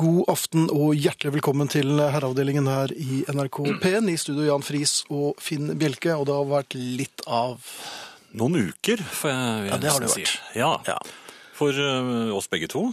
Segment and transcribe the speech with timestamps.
[0.00, 4.06] God aften og hjertelig velkommen til herreavdelingen her i NRK P1.
[4.08, 7.60] I studio Jan Friis og Finn Bjelke, og det har vært litt av
[8.40, 10.32] Noen uker, får jeg vil Ja, det har det vært.
[10.32, 10.56] Si.
[10.56, 10.96] Ja, Ja,
[11.58, 12.86] for uh, oss begge to.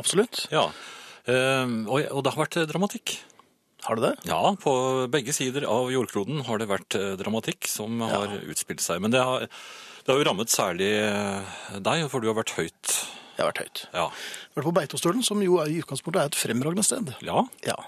[0.00, 0.48] absolutt.
[0.50, 0.66] Ja.
[1.28, 3.14] Uh, og, og det har vært eh, dramatikk.
[3.86, 4.12] Har det det?
[4.32, 4.74] Ja, på
[5.14, 8.98] begge sider av jordkloden har det vært dramatikk som har utspilt seg.
[9.02, 10.94] Men det har, det har jo rammet særlig
[11.78, 13.02] deg, for du har vært høyt.
[13.36, 13.82] Jeg har vært høyt.
[13.96, 14.06] Ja.
[14.56, 17.14] Vært på Beitostølen, som jo er, i utgangspunktet er et fremragende sted.
[17.24, 17.46] ja.
[17.66, 17.78] Ja.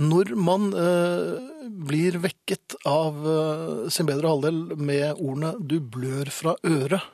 [0.00, 6.54] Når man eh, blir vekket av eh, sin bedre halvdel med ordene 'du blør fra
[6.64, 7.04] øret',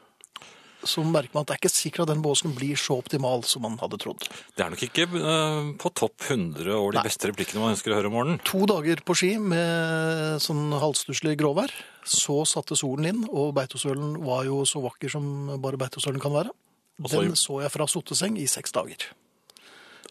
[0.87, 3.65] så merker man at det er ikke sikkert at den båsen blir så optimal som
[3.67, 4.29] man hadde trodd.
[4.55, 7.07] Det er nok ikke eh, på topp 100 over de Nei.
[7.09, 8.39] beste replikkene man ønsker å høre om morgenen.
[8.47, 11.75] To dager på ski med sånn halvstusslig gråvær.
[12.07, 15.27] Så satte solen inn, og Beitostølen var jo så vakker som
[15.59, 16.55] bare Beitostølen kan være.
[16.97, 19.09] Den så jeg fra sotteseng i seks dager.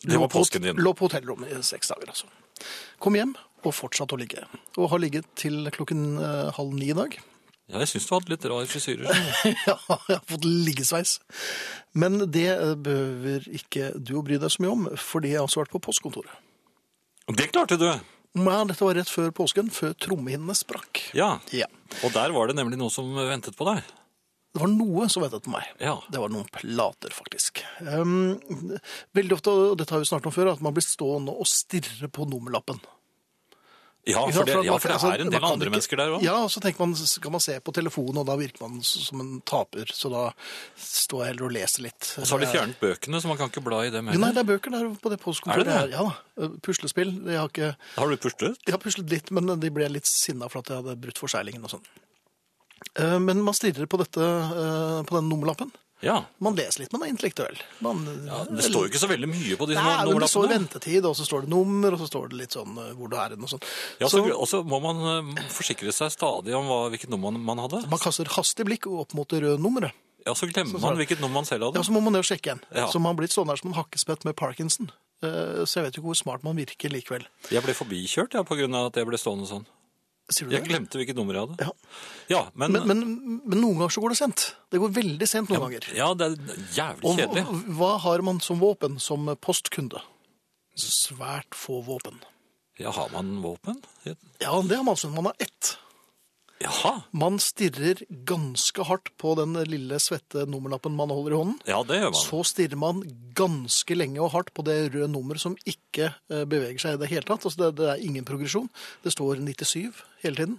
[0.05, 0.77] Det var påsken din.
[0.77, 2.30] Lå på hotellrommet i seks dager, altså.
[3.02, 3.34] Kom hjem
[3.66, 4.43] og fortsatte å ligge.
[4.77, 7.18] Og har ligget til klokken eh, halv ni i dag.
[7.65, 9.10] Ja, jeg syns du hadde litt rar frisyrer.
[9.10, 9.55] sånn.
[9.71, 9.77] ja,
[10.12, 11.15] jeg har fått liggesveis.
[11.98, 15.49] Men det eh, behøver ikke du å bry deg så mye om, fordi jeg har
[15.49, 16.43] også vært på postkontoret.
[17.34, 17.90] Det klarte du!
[18.35, 21.07] Ja, dette var rett før påsken, før trommehinnene sprakk.
[21.17, 21.38] Ja.
[21.55, 21.70] Ja.
[22.04, 23.82] Og der var det nemlig noe som ventet på deg.
[24.55, 25.67] Det var noe som ventet på meg.
[25.84, 25.98] Ja.
[26.07, 27.59] Det var noen plater, faktisk.
[27.84, 28.37] Um,
[29.17, 32.07] veldig ofte, og dette har vi snart om før, at man blir stående og stirre
[32.07, 32.79] på nummerlappen.
[34.07, 36.23] Ja, for det, ja, for det er en del andre mennesker der òg.
[36.23, 39.23] Ja, og så tenker man, skal man se på telefonen, og da virker man som
[39.23, 39.89] en taper.
[39.91, 40.27] Så da
[40.77, 42.11] står jeg heller og leser litt.
[42.21, 44.21] Og så har de fjernet bøkene, så man kan ikke bla i dem heller?
[44.21, 45.65] nei, det er bøker der på det postkontoret.
[45.65, 45.98] Er det det?
[45.98, 46.51] Ja da.
[46.63, 47.15] Puslespill.
[47.26, 48.61] Jeg har, ikke, Har du puslet?
[48.61, 51.65] jeg har puslet litt, men de ble litt sinna for at jeg hadde brutt forseglingen
[51.65, 51.89] og sånn.
[52.99, 55.71] Eh, Men man stirrer på dette, eh, på den nummerlappen.
[56.04, 56.26] Ja.
[56.43, 57.55] Man leser litt, man er intellektuell.
[57.82, 58.43] Man, ja.
[58.51, 61.16] Det står jo ikke så veldig mye på disse Nei, men det står ventetid, og
[61.16, 63.46] så står det nummer, og så står det litt sånn eh, hvor du er hen
[63.48, 63.63] og sånn.
[64.01, 67.63] Ja, så så, og så må man forsikre seg stadig om hva, hvilket nummer man,
[67.63, 67.85] hadde.
[67.90, 69.95] man kaster hastig blikk opp mot det røde nummeret.
[70.25, 71.79] Ja, så glemmer Så- man hvilket nummer man selv hadde.
[71.79, 72.62] Ja, så må man ned og sjekke igjen.
[72.75, 72.88] Ja.
[72.88, 74.91] Så man har blitt sånn her som en hakkespett med Parkinson.
[75.22, 77.25] Så jeg vet jo ikke hvor smart man virker likevel.
[77.50, 79.66] Jeg ble forbikjørt ja, av at jeg ble stående sånn.
[80.50, 81.66] Jeg glemte hvilket nummer jeg hadde.
[81.68, 81.72] Ja.
[82.30, 84.56] Ja, men, Men, men, men noen ganger så går det sent.
[84.74, 85.86] Det går veldig sent noen ganger.
[85.96, 86.36] ja, det er
[86.74, 87.44] jævlig Og kjedelig.
[87.46, 90.02] hva- hva har man som våpen som postkunde?
[90.75, 92.18] Svært få våpen.
[92.81, 93.78] Ja, har man våpen?
[94.03, 94.16] Ja,
[94.62, 94.97] det har man.
[95.13, 95.78] Man har ett.
[96.65, 96.91] Jaha.
[97.13, 101.59] Man stirrer ganske hardt på den lille svette nummerlappen man holder i hånden.
[101.69, 102.21] Ja, det gjør man.
[102.25, 103.01] Så stirrer man
[103.37, 107.11] ganske lenge og hardt på det røde nummeret som ikke eh, beveger seg i det
[107.13, 107.45] hele tatt.
[107.45, 108.69] Altså det, det er ingen progresjon.
[109.05, 110.57] Det står 97 hele tiden.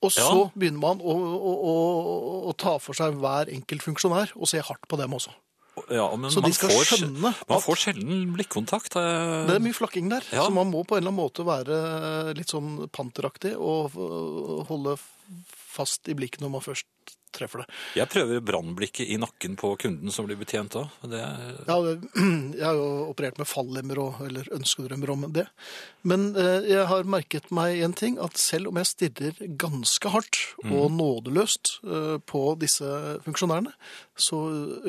[0.00, 0.48] Og så Ja.
[0.56, 1.74] begynner man å, å, å,
[2.48, 5.34] å ta for seg hver enkelt funksjonær og se hardt på dem også.
[5.90, 8.96] Ja, men Så de man skal får, skjønne Man får sjelden blikkontakt.
[8.96, 9.46] eh.
[9.48, 10.44] Det er mye flakking der, Ja.
[10.46, 13.92] så man må på en eller annen måte være litt sånn panteraktig og
[14.68, 14.96] holde
[15.70, 16.84] fast i blikket når man først
[17.40, 17.66] treffer det.
[17.98, 20.86] Jeg prøver brannblikket i nakken på kunden som blir betjent da.
[21.02, 21.20] Det
[21.66, 21.78] Ja,
[22.60, 25.46] jeg har jo operert med fallemmer og, eller ønskedrømmer om det.
[26.06, 30.40] Men eh, jeg har merket meg en ting, at selv om jeg stirrer ganske hardt
[30.68, 32.88] og nådeløst eh, på disse
[33.26, 33.74] funksjonærene,
[34.20, 34.40] så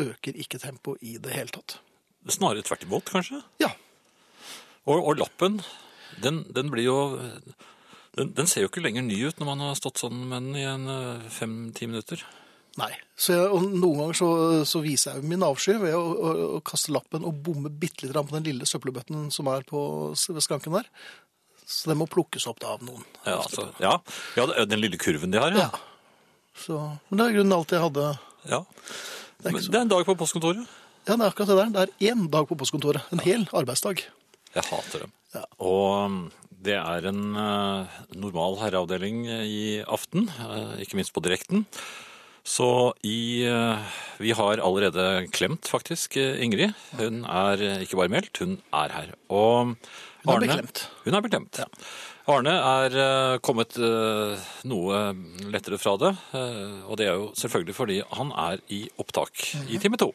[0.05, 1.79] øker ikke tempoet i det hele tatt.
[2.29, 3.41] snarere tvert imot, kanskje.
[3.63, 3.71] Ja,
[4.89, 5.59] Og, og lappen,
[6.23, 6.97] den, den blir jo
[8.17, 10.57] den, den ser jo ikke lenger ny ut når man har stått sånn med den
[10.59, 12.23] i eh, fem-ti minutter.
[12.79, 12.91] Nei.
[13.19, 14.29] Så jeg, og noen ganger så,
[14.67, 18.15] så viser jeg min avsky ved å, å, å kaste lappen og bomme bitte litt
[18.15, 19.81] på den lille søppelbøtten som er på,
[20.15, 20.89] ved skranken der.
[21.67, 23.03] Så den må plukkes opp da av noen.
[23.23, 23.95] Ja, altså, ja.
[24.35, 25.69] ja, den lille kurven de har, ja.
[25.69, 25.87] Ja.
[26.61, 26.77] Så,
[27.09, 28.07] men det er grunnen grunnen alt jeg hadde.
[28.51, 28.63] ja.
[29.41, 30.73] Det er Men så det er en dag på postkontoret.
[31.07, 31.69] Ja, det er akkurat det der.
[31.73, 33.07] Det er én dag på postkontoret.
[33.09, 34.03] En hel arbeidsdag.
[34.53, 35.13] Jeg hater dem.
[35.33, 35.41] Ja.
[35.65, 36.19] Og um,
[36.61, 41.65] det er en eh, normal herreavdeling i aften, eh, ikke minst på direkten.
[42.43, 43.77] Så i eh,
[44.17, 46.73] Vi har allerede klemt, faktisk, eh, Ingrid.
[46.97, 49.11] Hun er eh, ikke bare meldt, hun er her.
[49.29, 49.75] Og
[50.23, 50.87] Hun er beklemt.
[51.05, 51.61] Hun er beklemt.
[52.29, 53.73] Arne er kommet
[54.69, 54.97] noe
[55.49, 56.11] lettere fra det,
[56.85, 60.11] og det er jo selvfølgelig fordi han er i opptak i time to.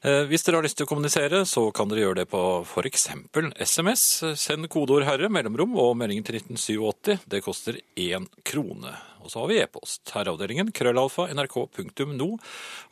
[0.00, 4.24] Hvis dere har lyst til å kommunisere, så kan dere gjøre det på eksempel SMS.
[4.40, 7.20] Send kodeord 'herre', mellomrom og meldingen til 1987.
[7.28, 8.96] Det koster én krone.
[9.24, 10.02] Og så har vi e-post.
[10.14, 12.30] Herreavdelingen, krøllalfa, nrk.no.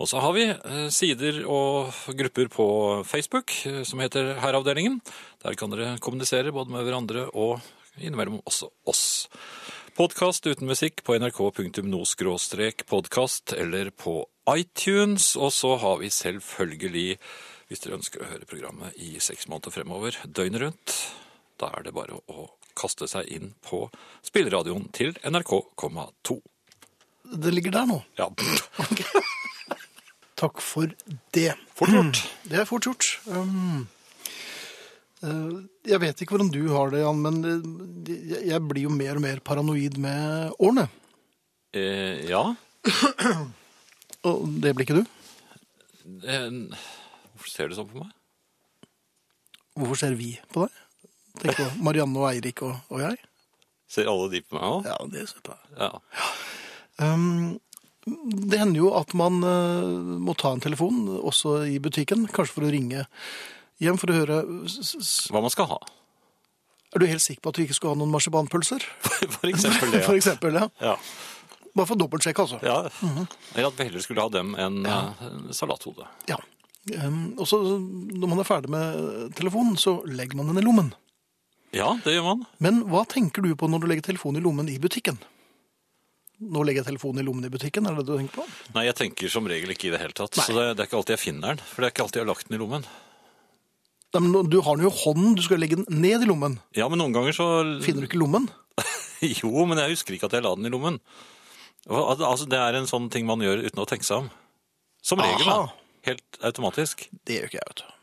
[0.01, 2.67] Og så har vi eh, sider og grupper på
[3.09, 5.01] Facebook eh, som heter Herreavdelingen.
[5.45, 7.61] Der kan dere kommunisere både med hverandre og
[7.97, 9.05] innimellom også oss.
[9.97, 12.03] Podkast uten musikk på nrk.no
[12.91, 15.37] podkast eller på iTunes.
[15.37, 17.19] Og så har vi selvfølgelig
[17.67, 20.93] Hvis dere ønsker å høre programmet i seks måneder fremover, døgnet rundt,
[21.59, 22.45] da er det bare å
[22.77, 23.87] kaste seg inn på
[24.27, 26.37] spilleradioen til NRK,2.
[27.37, 27.99] Det ligger der nå.
[28.21, 28.29] Ja,
[30.37, 30.91] Takk for
[31.33, 31.55] det.
[31.75, 32.19] fort gjort.
[32.51, 33.07] Det er fort gjort.
[33.33, 33.87] Um,
[35.25, 37.65] uh, jeg vet ikke hvordan du har det, Jan, men eh,
[38.37, 40.89] jeg- jeg blir jo mer og mer paranoid med årene.
[41.73, 42.45] Eh, ja,
[44.27, 45.07] Og det blir ikke du?
[46.27, 46.51] eh,
[47.33, 48.13] hvorfor ser du sånn på meg?
[49.77, 50.73] Hvorfor ser vi på deg?
[51.43, 53.19] Tenk på Marianne og Eirik og, og jeg.
[53.91, 54.89] Ser alle de på meg òg?
[54.89, 55.59] Ja, det ser jeg.
[55.79, 55.91] Ja.
[57.03, 57.59] Um,
[58.07, 62.67] det hender jo at man uh, må ta en telefon, også i butikken, kanskje for
[62.67, 63.05] å ringe
[63.83, 65.79] hjem for å høre Hva man skal ha.
[66.95, 68.85] Er du helt sikker på at du ikke skal ha noen marsipanpølser?
[69.37, 70.05] For eksempel det.
[70.09, 70.69] For eksempel, ja.
[70.81, 70.95] ja.
[71.77, 72.59] Bare for dobbeltsjekk, altså.
[72.65, 72.79] ja.
[73.53, 76.07] Eller at vi heller skulle ha dem enn eh, salathode.
[76.31, 76.39] Ja.
[77.03, 80.89] Um, og så når man er ferdig med telefonen, så legger man den i lommen.
[81.77, 82.45] Ja, det gjør man.
[82.65, 85.19] Men hva tenker du på når du legger telefonen i lommen i butikken?
[86.37, 88.45] Nå legger jeg telefonen i lommen i butikken, er det det du tenker på?
[88.75, 90.37] Nei, jeg tenker som regel ikke i det hele tatt.
[90.37, 91.63] Så det, det er ikke alltid jeg finner den.
[91.71, 92.85] For det er ikke alltid jeg har lagt den i lommen.
[94.17, 96.59] Nei, men du har den jo i hånden, du skal legge den ned i lommen.
[96.77, 97.49] Ja, men noen ganger så
[97.85, 98.51] Finner du ikke lommen?
[99.25, 100.99] Jo, men jeg husker ikke at jeg la den i lommen.
[101.89, 104.31] Altså, det er en sånn ting man gjør uten å tenke seg om.
[105.01, 105.71] Som regel, Aha.
[105.71, 106.11] da.
[106.11, 107.07] Helt automatisk.
[107.25, 107.96] Det gjør ikke jeg, vet du.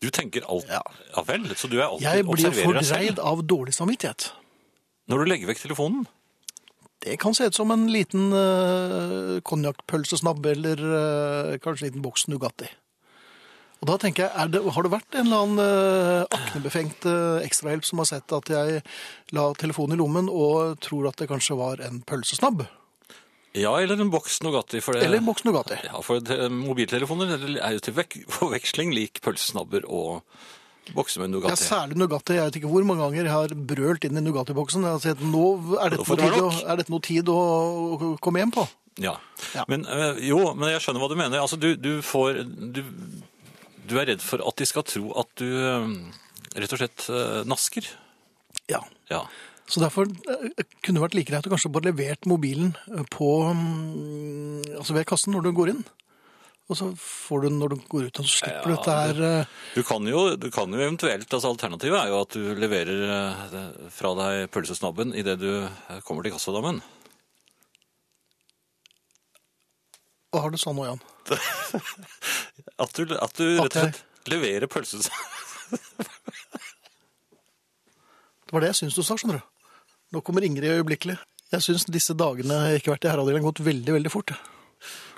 [0.00, 0.80] Du tenker alt Ja.
[1.14, 3.18] Ja vel, så du er alltid Jeg blir observerer deg fordreid selv.
[3.32, 4.30] av dårlig samvittighet.
[5.10, 6.06] Når du legger vekk telefonen.
[7.00, 12.26] Det kan se ut som en liten uh, konjakkpølsesnabb eller eh, kanskje en liten boks
[12.28, 12.68] Nugatti.
[13.80, 17.38] Og da tenker jeg, er det, har det vært en eller annen uh, aknebefengt eh,
[17.46, 18.82] ekstrahjelp som har sett at jeg
[19.32, 22.66] la telefonen i lommen og tror at det kanskje var en pølsesnabb?
[23.58, 24.78] Ja, eller en boks Nugatti.
[24.84, 25.80] For det, Eller en boks Nugatti?
[25.82, 30.22] Ja, for det, mobiltelefoner er jo til vek forveksling lik pølsesnabber og
[30.94, 32.36] bokser med Ja, særlig Nugatti.
[32.38, 34.86] Jeg vet ikke hvor mange ganger jeg har brølt inn i Nugatti-boksen.
[34.86, 35.46] Jeg har sett, nå
[35.78, 38.66] er dette, noe det tid, å, er dette noe tid å å komme hjem på?
[39.00, 39.16] Ja.
[39.54, 39.64] Ja.
[39.70, 41.42] Men eh, jo, men jeg skjønner hva du mener.
[41.42, 42.82] Altså, du, du får du,
[43.90, 45.92] du er redd for at de skal tro at du eh,
[46.58, 47.90] rett og slett eh, nasker.
[48.70, 48.82] Ja.
[49.10, 49.24] Ja.
[49.70, 53.30] Så derfor eh, kunne det vært like greit å kanskje bare levert mobilen eh, på
[53.54, 55.82] mm, Altså ved kassen når du går inn.
[56.70, 58.96] Og så får du den når du går ut, og så slipper du Ja, dette
[58.98, 62.50] her eh, Du kan jo, du kan jo eventuelt, altså Alternativet er jo at du
[62.62, 65.50] leverer fra deg pølsesnabben idet du
[66.06, 66.82] kommer til kassadammen.
[70.30, 71.02] Hva har du sånn nå, Jan?
[72.80, 75.36] At du, at du rett og slett leverer pølsesnabben.
[78.50, 79.59] Det var det jeg syns du sa, skjønner du.
[80.10, 81.16] Nå kommer Ingrid øyeblikkelig.
[81.50, 84.32] Jeg syns disse dagene jeg har ikke vært i herreavdelingen har gått veldig, veldig fort.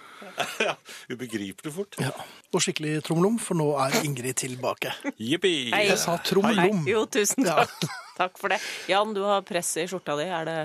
[0.66, 0.74] ja,
[1.12, 1.96] ubegripelig fort.
[2.00, 2.10] Ja.
[2.52, 4.92] Og skikkelig tromlom, for nå er Ingrid tilbake.
[5.16, 5.70] Jippi!
[5.72, 5.86] Hei.
[5.90, 6.24] Jeg sa Hei.
[6.28, 6.84] tromlom.
[6.88, 7.62] Jo, tusen Ja.
[7.64, 7.88] takk.
[8.18, 8.60] Takk for det.
[8.92, 10.28] Jan, du har press i skjorta di.
[10.28, 10.56] Er det...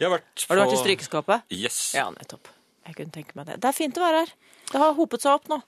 [0.00, 1.48] Jeg har vært, Har du vært i strykeskapet?
[1.52, 1.80] Yes.
[1.96, 2.48] Ja, nettopp.
[2.88, 3.58] Jeg kunne tenke meg det.
[3.64, 4.34] Det er fint å være her.
[4.70, 5.60] Det har hopet seg opp nå.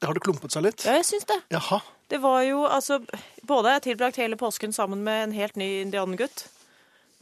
[0.00, 0.84] Det Har det klumpet seg litt?
[0.88, 1.38] Ja, jeg syns det.
[1.52, 1.78] Jaha.
[2.12, 2.98] Det var jo altså
[3.48, 6.44] Både har jeg tilbrakt hele påsken sammen med en helt ny indianergutt.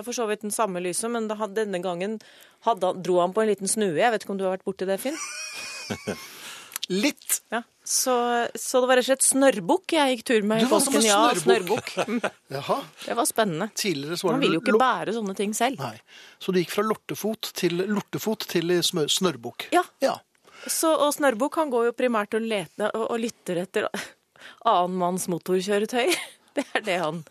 [0.00, 2.14] Det er for så vidt den samme lyset, men denne gangen
[2.64, 3.98] hadde, dro han på en liten snue.
[3.98, 5.18] Jeg vet ikke om du har vært borti det, Finn?
[7.04, 7.42] Litt.
[7.52, 7.60] Ja.
[7.84, 8.14] Så,
[8.56, 11.04] så det var rett og slett snørrbukk jeg gikk tur med i påsken.
[11.04, 11.92] Ja, snørrbukk.
[13.04, 13.68] Det var spennende.
[13.76, 15.84] Var Man vil jo ikke bære sånne ting selv.
[15.84, 16.00] Nei.
[16.40, 19.68] Så du gikk fra lortefot til lortefot til snørrbukk?
[19.76, 19.84] Ja.
[20.00, 20.16] ja.
[20.64, 23.92] Så, og Snørrbukk han går jo primært og, leter, og, og lytter etter
[24.64, 26.08] annen manns motorkjøretøy.
[26.56, 27.26] Det er det han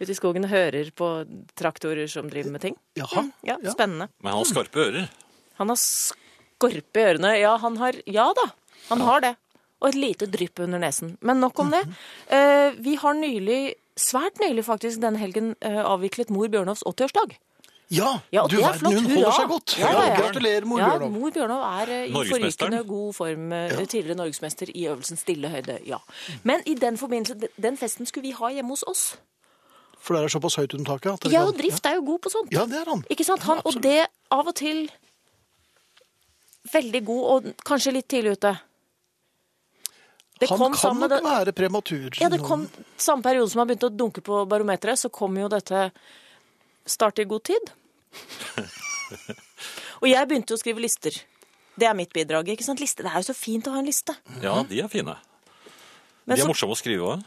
[0.00, 1.08] ute i skogen og hører på
[1.58, 2.76] traktorer som driver med ting.
[2.98, 3.26] Jaha.
[3.46, 4.08] Ja, Spennende.
[4.22, 5.08] Men han har skarpe ører.
[5.60, 7.34] Han har skorpe i ørene.
[7.40, 8.48] Ja, han har Ja da,
[8.88, 9.34] han har det.
[9.82, 11.16] Og et lite drypp under nesen.
[11.20, 11.80] Men nok om det.
[12.30, 17.34] Eh, vi har nylig, svært nylig faktisk, denne helgen eh, avviklet mor Bjørnovs 80-årsdag.
[17.92, 18.94] Ja, Ja, du er verden, flott.
[18.94, 19.16] hun Hurra!
[19.16, 19.74] holder seg godt.
[19.80, 20.14] Ja, ja, ja.
[20.22, 21.10] Gratulerer, mor ja, Bjørnov.
[21.18, 23.50] Mor Bjørnov er eh, i forrykende god form.
[23.52, 25.80] eh, Tidligere norgesmester i øvelsen stille høyde.
[25.90, 25.98] Ja.
[26.46, 29.02] Men i den forbindelse, den festen skulle vi ha hjemme hos oss.
[30.02, 31.12] For det er såpass høyt under taket.
[31.28, 32.50] at Ja, og Drift er jo god på sånt.
[32.54, 33.04] Ja, det er han.
[33.12, 33.44] Ikke sant?
[33.46, 34.00] Han, og det
[34.34, 34.88] av og til
[36.72, 38.54] veldig god, og kanskje litt tidlig ute.
[40.42, 42.16] Det han kom kan sammen nok være prematur.
[42.18, 42.64] Ja, det kom
[42.98, 45.90] samme periode som han begynte å dunke på barometeret, så kom jo dette
[46.82, 47.68] Start i god tid.
[50.02, 51.14] Og jeg begynte å skrive lister.
[51.78, 52.48] Det er mitt bidrag.
[52.50, 52.82] ikke sant?
[52.82, 53.04] Liste.
[53.06, 54.16] Det er jo så fint å ha en liste.
[54.42, 55.14] Ja, de er fine.
[56.26, 57.22] Men De er så, morsomme å skrive òg.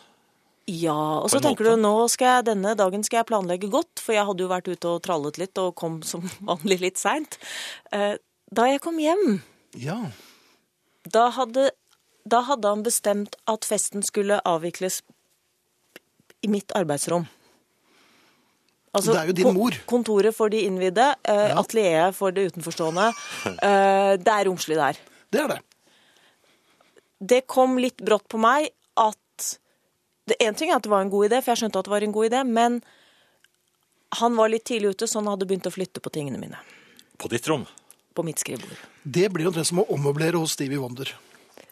[0.68, 1.76] Ja, og så tenker måte.
[1.78, 4.68] du nå skal jeg, denne dagen skal jeg planlegge godt, for jeg hadde jo vært
[4.72, 7.38] ute og trallet litt og kom som vanlig litt seint.
[7.92, 8.16] Eh,
[8.56, 9.42] Da jeg kom hjem,
[9.78, 10.12] Ja.
[11.12, 11.72] da hadde
[12.28, 15.02] da hadde han bestemt at festen skulle avvikles
[16.42, 17.28] i mitt arbeidsrom.
[18.96, 19.76] Altså, Det er jo din mor.
[19.86, 23.12] Kontoret for de innvidde, eh, atelieret for det utenforstående.
[23.62, 24.98] Eh, det er romslig der.
[25.30, 25.60] Det er det.
[27.22, 28.70] Det kom litt brått på meg
[30.40, 32.06] En ting er at det var en god idé, for jeg skjønte at det var
[32.06, 32.80] en god idé, men
[34.20, 36.58] han var litt tidlig ute, så han hadde begynt å flytte på tingene mine.
[37.22, 37.66] På ditt rom.
[38.16, 38.80] På mitt skrivebord.
[39.04, 41.12] Det blir omtrent som å ommøblere hos Stevie Wonder.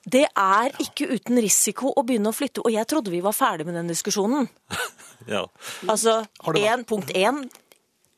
[0.04, 3.68] Det er ikke uten risiko å begynne å flytte, og jeg trodde vi var ferdig
[3.70, 4.50] med den diskusjonen.
[5.24, 5.46] Ja.
[5.88, 7.38] Altså, Har en, punkt én,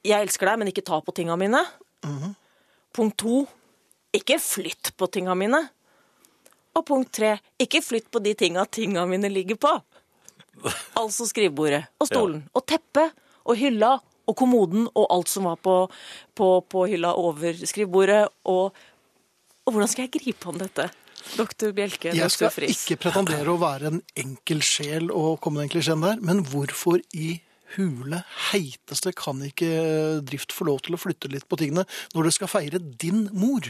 [0.02, 1.60] jeg elsker deg, men ikke ta på tinga mine.
[2.98, 3.44] Punkt to,
[4.16, 5.60] ikke flytt på tinga mine.
[6.74, 9.76] Og punkt tre, ikke flytt på de tinga tinga mine ligger på.
[10.98, 13.14] Altså skrivebordet og stolen og teppet
[13.46, 13.96] og hylla
[14.26, 15.76] og kommoden og alt som var på,
[16.34, 18.24] på, på hylla over skrivebordet.
[18.50, 18.74] Og,
[19.66, 20.88] og hvordan skal jeg gripe om dette?
[21.36, 22.84] Doktor Bjelke, Jeg skal doktor Friis.
[22.86, 27.40] ikke pretendere å være en enkel sjel og komme den klisjeen der, men hvorfor i
[27.76, 28.22] hule
[28.52, 29.70] heiteste kan ikke
[30.26, 33.68] Drift få lov til å flytte litt på tingene når det skal feire din mor?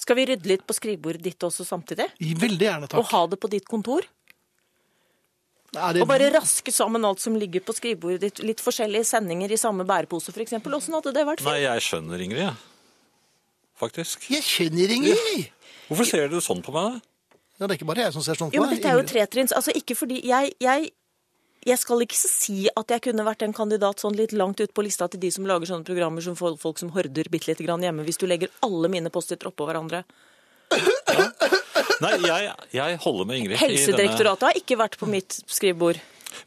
[0.00, 2.10] Skal vi rydde litt på skrivebordet ditt også samtidig?
[2.20, 3.00] Veldig gjerne, takk.
[3.00, 4.04] Og ha det på ditt kontor?
[5.74, 8.42] Det, Og bare raske sammen alt som ligger på skrivebordet ditt.
[8.46, 10.56] Litt forskjellige sendinger i samme bærepose, f.eks.
[10.62, 11.50] Åssen hadde det vært fint?
[11.50, 12.54] Nei, jeg skjønner Ingrid, jeg.
[13.80, 14.28] Faktisk.
[14.30, 15.48] Jeg skjønner Ingrid!
[15.88, 16.94] Hvorfor ser du sånn på meg?
[16.98, 17.38] da?
[17.58, 18.76] Ja, det er ikke bare jeg som ser sånn på Jo, meg.
[18.76, 19.54] Jo, dette er jo tretrinns.
[19.54, 20.92] Altså, ikke fordi jeg, jeg
[21.64, 24.84] jeg skal ikke si at jeg kunne vært en kandidat sånn litt langt ut på
[24.84, 27.80] lista til de som lager sånne programmer som folk, folk som horder bitte lite grann
[27.84, 30.02] hjemme, hvis du legger alle mine post-it oppå hverandre.
[32.02, 33.58] Nei, jeg, jeg holder med Ingrid.
[33.60, 36.00] Helsedirektoratet har ikke vært på mitt skrivebord.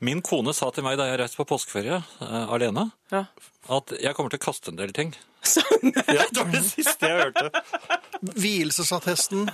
[0.04, 3.26] Min kone sa til meg da jeg reiste på påskeferie uh, alene, Ja.
[3.78, 5.14] at jeg kommer til å kaste en del ting.
[5.48, 5.94] Sånn.
[6.12, 7.64] Ja, det var det siste jeg hørte.
[8.36, 9.48] Vielsesattesten.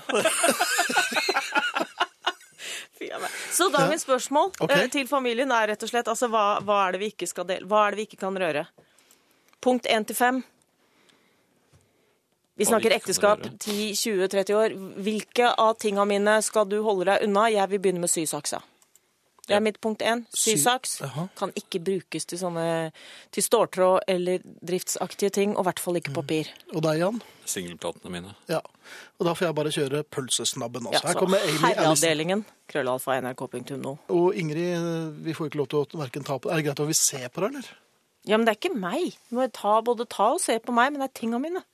[3.54, 4.86] Så da er mitt spørsmål okay.
[4.86, 7.46] eh, til familien er rett og slett altså, hva, hva, er det vi ikke skal
[7.50, 7.68] dele?
[7.70, 8.64] hva er det vi ikke kan røre?
[9.64, 10.42] Punkt 1 til 5.
[12.58, 14.76] Vi snakker ekteskap 10-20-30 år.
[15.02, 17.48] Hvilke av tinga mine skal du holde deg unna?
[17.50, 18.62] Jeg vil begynne med sysaksa.
[19.44, 20.22] Det er mitt punkt 1.
[20.32, 20.94] Sy- Sysaks
[21.36, 22.94] kan ikke brukes til sånne
[23.36, 26.48] til ståltråd eller driftsaktige ting, og i hvert fall ikke papir.
[26.72, 27.18] Og deg, Jan?
[27.52, 28.32] Singelplatene mine.
[28.48, 28.62] Ja.
[29.20, 31.02] Og da får jeg bare kjøre pølsesnabben Ja.
[31.04, 32.46] Her kommer Amy Herreavdelingen.
[32.72, 33.98] Krøllalfa nrk.no.
[34.16, 36.88] Og Ingrid, vi får ikke lov til å verken ta på Er det greit om
[36.88, 37.68] vi ser på det, eller?
[38.24, 39.18] Ja, men det er ikke meg.
[39.28, 41.66] Du må ta, både ta og se på meg, men det er tinga mine.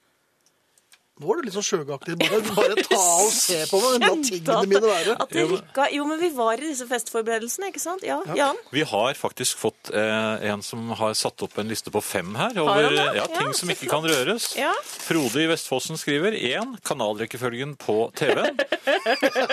[1.19, 2.13] Nå var du litt sånn sjøgaktig.
[2.21, 4.05] Bare, bare ta og se på meg.
[4.05, 5.15] La tingene mine være.
[5.19, 8.05] At det rykka, jo, men vi var i disse festforberedelsene, ikke sant?
[8.07, 8.59] Ja, Jan?
[8.71, 12.55] Vi har faktisk fått eh, en som har satt opp en liste på fem her
[12.63, 14.53] over ja, ting Ja, som ikke kan røres.
[14.55, 14.71] Ja.
[14.87, 18.55] Frode i Vestfossen skriver én Kanalrekkefølgen på TV-en.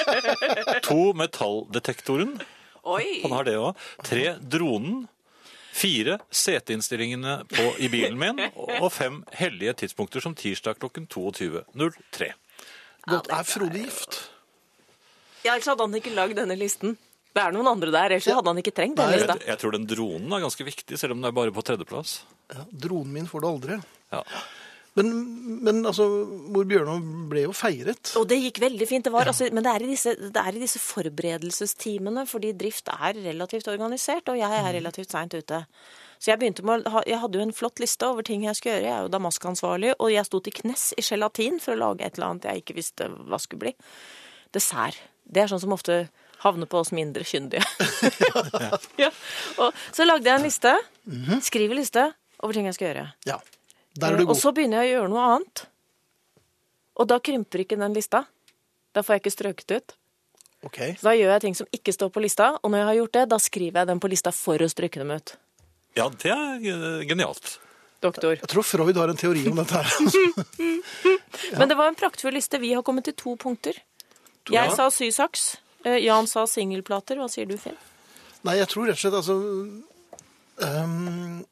[0.87, 2.39] to Metalldetektoren.
[2.87, 3.23] Oi!
[3.27, 3.87] Han har det òg.
[4.07, 5.09] Tre Dronen.
[5.77, 6.19] 4.
[6.33, 8.41] Seteinnstillingene på, i bilen min.
[8.81, 12.31] Og fem Hellige tidspunkter som tirsdag klokken 22.03.
[13.07, 13.29] Godt.
[13.31, 14.23] Er Frode gift?
[15.45, 16.97] Ja, ellers hadde han ikke lagd denne listen.
[17.37, 19.19] Det er noen andre der, ellers hadde han ikke trengt den Nei.
[19.21, 19.37] lista.
[19.37, 22.23] Jeg, jeg tror den dronen er ganske viktig, selv om den er bare på tredjeplass.
[22.55, 23.79] Ja, dronen min får det aldri.
[24.15, 24.23] Ja.
[24.97, 25.11] Men,
[25.61, 26.07] men altså,
[26.53, 28.15] mor Bjørnov ble jo feiret.
[28.17, 29.05] Og det gikk veldig fint.
[29.05, 32.89] Det var, altså, men det er, i disse, det er i disse forberedelsestimene, fordi drift
[32.95, 35.61] er relativt organisert, og jeg er relativt seint ute.
[36.17, 38.87] Så jeg med å jeg hadde jo en flott liste over ting jeg skulle gjøre.
[38.89, 42.17] Jeg er jo damaskansvarlig, og jeg sto til knes i gelatin for å lage et
[42.17, 43.75] eller annet jeg ikke visste hva skulle bli.
[44.57, 45.03] Dessert.
[45.27, 46.07] Det er sånn som ofte
[46.41, 47.65] havner på oss mindre kyndige.
[49.03, 49.13] ja.
[49.61, 50.73] Og så lagde jeg en liste.
[51.45, 52.09] Skriver liste
[52.41, 53.07] over ting jeg skal gjøre.
[53.29, 53.41] Ja,
[53.97, 55.67] der er du Og så begynner jeg å gjøre noe annet.
[56.97, 58.25] Og da krymper ikke den lista.
[58.97, 59.97] Da får jeg ikke strøket ut.
[60.65, 60.95] Okay.
[60.97, 63.13] Så da gjør jeg ting som ikke står på lista, og når jeg har gjort
[63.19, 65.35] det, da skriver jeg dem på lista for å stryke dem ut.
[65.97, 67.59] ja, det er eh, genialt.
[68.03, 68.35] Doktor.
[68.37, 69.87] Jeg tror Freud har en teori om dette her.
[71.59, 72.59] Men det var en praktfull liste.
[72.61, 73.79] Vi har kommet til to punkter.
[74.49, 74.75] Jeg Ja.
[74.75, 75.57] sa sysaks.
[75.85, 77.17] Eh, Jan sa singelplater.
[77.17, 77.77] Hva sier du, Finn?
[78.45, 79.37] Nei, jeg tror rett og slett altså
[80.63, 81.45] ehm,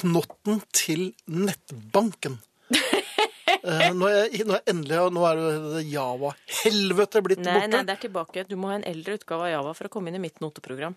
[0.00, 2.38] Knotten til nettbanken.
[2.72, 7.68] Uh, nå, er jeg, nå er endelig Nå er det Java-helvete blitt Nei, borte.
[7.74, 8.44] nei, det er tilbake.
[8.48, 10.96] Du må ha en eldre utgave av Java for å komme inn i mitt noteprogram.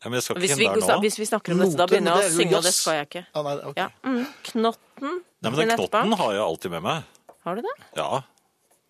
[0.00, 0.96] Ja, men jeg skal ikke Hvis vi, inn der nå.
[1.04, 3.22] hvis vi snakker om dette, da begynner jeg å synge, og det skal jeg ikke.
[3.32, 3.84] Ah, nei, okay.
[3.84, 3.86] Ja.
[4.04, 4.24] Mm.
[4.50, 6.18] Knotten Nei, men den knotten nettbank.
[6.20, 7.12] har jeg alltid med meg.
[7.44, 7.74] Har du det?
[8.00, 8.08] Ja.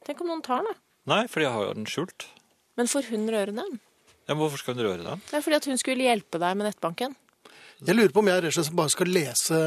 [0.06, 0.80] Tenk om noen tar den, da.
[1.14, 2.26] Nei, fordi jeg har den skjult.
[2.78, 3.78] Men får hun røre den?
[4.24, 5.22] Ja, men hvorfor skal hun røre den?
[5.28, 7.14] Det er fordi at hun skulle hjelpe deg med nettbanken.
[7.84, 9.58] Jeg lurer på om jeg rett og slett bare skal lese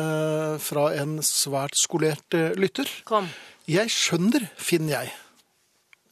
[0.66, 2.90] fra en svært skolert eh, lytter.
[3.06, 3.28] Kom.
[3.70, 5.12] Jeg skjønner, Finn jeg.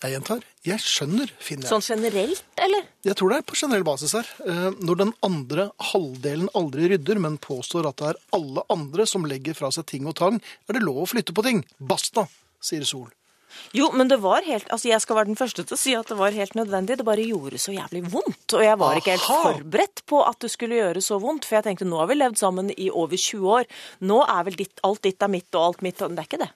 [0.03, 1.71] Jeg gjentar, jeg skjønner, finner jeg.
[1.71, 2.83] Sånn generelt, eller?
[3.07, 4.27] Jeg tror det er på generell basis her.
[4.45, 9.25] Eh, Når den andre halvdelen aldri rydder, men påstår at det er alle andre som
[9.25, 10.37] legger fra seg ting og tang,
[10.69, 11.63] er det lov å flytte på ting.
[11.79, 12.27] Basta,
[12.61, 13.07] sier Sol.
[13.75, 16.07] Jo, men det var helt Altså, jeg skal være den første til å si at
[16.11, 16.97] det var helt nødvendig.
[16.99, 18.55] Det bare gjorde så jævlig vondt.
[18.55, 21.45] Og jeg var ikke helt forberedt på at det skulle gjøre så vondt.
[21.47, 23.65] For jeg tenkte nå har vi levd sammen i over 20 år.
[24.01, 26.43] Nå er vel ditt, alt ditt er mitt og alt mitt og Det er ikke
[26.45, 26.51] det.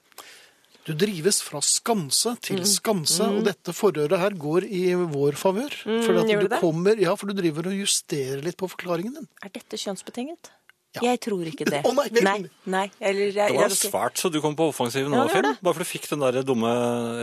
[0.90, 2.42] Du drives fra skanse Mm.
[2.42, 5.70] til skanse, og dette forhøret her går i vår favør.
[5.86, 6.02] Mm,
[6.50, 7.00] det?
[7.04, 9.28] ja, for du driver og justerer litt på forklaringen din.
[9.44, 10.50] Er dette kjønnsbetinget?
[10.98, 11.04] Ja.
[11.12, 11.84] Jeg tror ikke det.
[11.88, 12.88] Å, nei, det- nei, nei.
[13.00, 15.52] Eller, jeg, Det var svært så du kom på offensiven nå, Ja, Finn.
[15.62, 16.72] Bare for du fikk den der dumme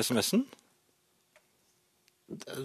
[0.04, 0.44] SMS-en.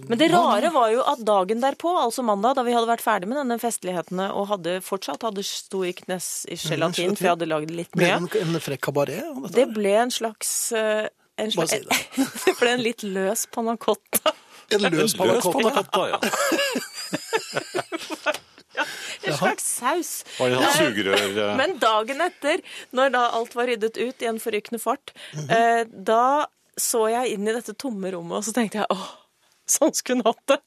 [0.10, 3.28] Men det rare var jo at dagen derpå, altså mandag, da vi hadde vært ferdig
[3.30, 7.46] med denne festlighetene og hadde fortsatt hadde sto i knes i gelatin, for jeg hadde
[7.52, 9.22] lagd litt Ble mye, det en, frekk kabaret?
[9.54, 11.06] det ble en slags eh,
[11.38, 14.34] en Bare slags, si det ble en litt løs panna cotta.
[14.74, 16.18] En løs panna cotta, ja.
[19.28, 20.12] En slags saus.
[20.40, 22.62] Var det sånn sugerør eh, Men dagen etter,
[22.98, 25.50] når da alt var ryddet ut i en forrykende fart, Mhm.
[25.52, 26.48] eh, da
[26.78, 29.08] så jeg inn i dette tomme rommet, og så tenkte jeg åh,
[29.68, 30.60] sånn skulle hun hatt det.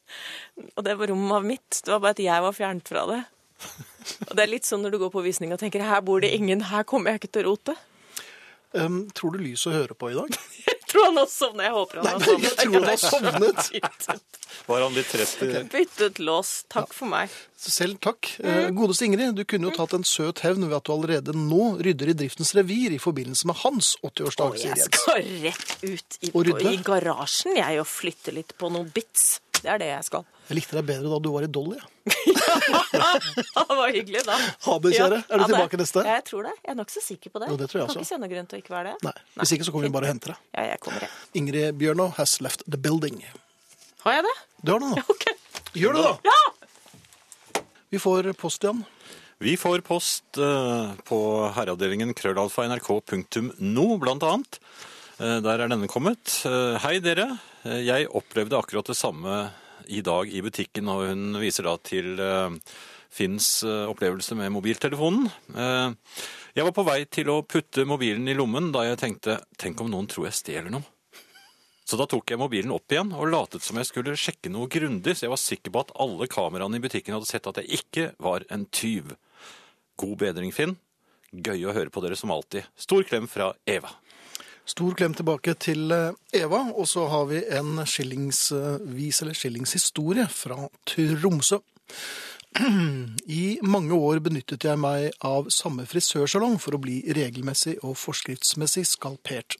[0.77, 1.81] Og det var rommet var mitt.
[1.83, 3.23] Det var bare at jeg var fjernet fra det.
[4.29, 6.31] Og det er litt sånn når du går på visning og tenker her bor det
[6.37, 7.75] ingen, her kommer jeg ikke til å rote.
[8.75, 10.35] Um, tror du lyset hører på i dag?
[10.95, 11.67] Tror han har sovnet.
[11.67, 12.45] Jeg håper han har sovnet.
[12.47, 13.71] jeg tror han har sovnet.
[13.75, 16.53] Byttet, Var han litt trett i byttet lås.
[16.71, 17.33] Takk for meg.
[17.59, 18.29] Selv takk.
[18.39, 21.75] Eh, Godeste Ingrid, du kunne jo tatt en søt hevn ved at du allerede nå
[21.83, 26.31] rydder i driftens revir i forbindelse med hans 80-årsdag, Og jeg skal rett ut i,
[26.75, 29.41] i garasjen jeg og flytte litt på noen bits.
[29.65, 30.25] Det er det jeg skal.
[30.51, 31.79] Jeg likte deg bedre da du var i Dolly.
[31.81, 31.91] Ja.
[33.55, 34.37] Det var hyggelig, da.
[34.67, 35.19] Ha det, kjære.
[35.25, 36.03] Er du ja, tilbake neste?
[36.05, 36.53] Ja, jeg tror det.
[36.61, 37.49] Jeg er nokså sikker på det.
[37.51, 38.03] Jo, det tror jeg Kan også.
[38.05, 39.09] ikke se noen grunn til å ikke være det.
[39.09, 40.43] Nei, Hvis ikke så kommer vi bare og henter deg.
[40.55, 41.13] Ja, jeg kommer, jeg.
[41.41, 43.19] Ingrid Bjørnå has left the building.
[44.05, 44.35] Har jeg det?
[44.63, 45.05] Du har det nå.
[45.15, 45.25] Ok.
[45.75, 46.15] Gjør det, da!
[46.29, 47.63] Ja!
[47.95, 48.85] Vi får post igjen.
[49.43, 51.19] Vi får post uh, på
[51.57, 54.61] herreavdelingen krøllalfa.nrk.no, blant annet.
[55.15, 56.41] Eh, der er denne kommet.
[56.49, 57.29] Eh, hei, dere.
[57.63, 59.53] Eh, jeg opplevde akkurat det samme
[59.87, 62.19] i dag i butikken, og hun viser da til
[63.15, 65.29] Finns opplevelse med mobiltelefonen.
[65.55, 69.93] Jeg var på vei til å putte mobilen i lommen da jeg tenkte tenk om
[69.93, 70.83] noen tror jeg stjeler noe.
[71.87, 75.15] Så da tok jeg mobilen opp igjen og latet som jeg skulle sjekke noe grundig,
[75.15, 78.09] så jeg var sikker på at alle kameraene i butikken hadde sett at jeg ikke
[78.19, 79.15] var en tyv.
[79.95, 80.75] God bedring, Finn.
[81.31, 82.67] Gøy å høre på dere som alltid.
[82.75, 83.95] Stor klem fra Eva.
[84.65, 90.57] Stor klem tilbake til eh, Eva, og så har vi en skillingsvis eller skillingshistorie fra
[90.89, 91.61] Tromsø.
[93.41, 98.87] I mange år benyttet jeg meg av samme frisørsalong for å bli regelmessig og forskriftsmessig
[98.89, 99.59] skalpert.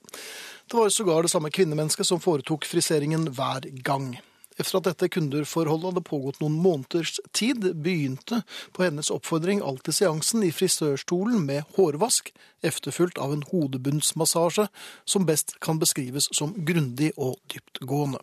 [0.71, 4.15] Det var sågar det samme kvinnemennesket som foretok friseringen hver gang.
[4.57, 10.45] Efter at dette kundeforholdet hadde pågått noen måneders tid, begynte på hennes oppfordring alltid seansen
[10.47, 12.31] i frisørstolen med hårvask,
[12.63, 14.69] efterfulgt av en hodebunnsmassasje
[15.05, 18.23] som best kan beskrives som grundig og dyptgående.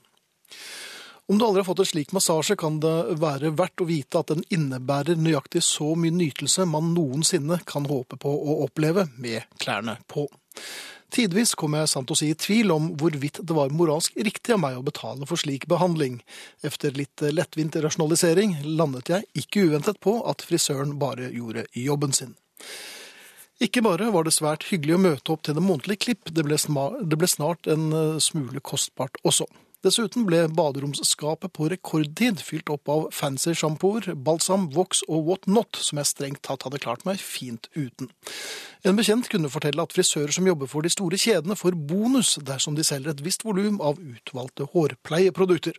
[1.31, 4.31] Om du aldri har fått en slik massasje, kan det være verdt å vite at
[4.33, 9.95] den innebærer nøyaktig så mye nytelse man noensinne kan håpe på å oppleve med klærne
[10.11, 10.25] på.
[11.11, 14.61] Tidvis kom jeg sant å si i tvil om hvorvidt det var moralsk riktig av
[14.63, 16.21] meg å betale for slik behandling.
[16.63, 22.31] Efter litt lettvint rasjonalisering landet jeg ikke uventet på at frisøren bare gjorde jobben sin.
[23.61, 26.57] Ikke bare var det svært hyggelig å møte opp til det månedlige klipp, det ble,
[26.57, 29.45] det ble snart en eh, smule kostbart også.
[29.81, 35.79] Dessuten ble baderomsskapet på rekordtid fylt opp av fancy sjampoer, balsam, voks og what not,
[35.81, 38.11] som jeg strengt tatt hadde klart meg fint uten.
[38.85, 42.77] En bekjent kunne fortelle at frisører som jobber for de store kjedene får bonus dersom
[42.77, 45.77] de selger et visst volum av utvalgte hårpleieprodukter.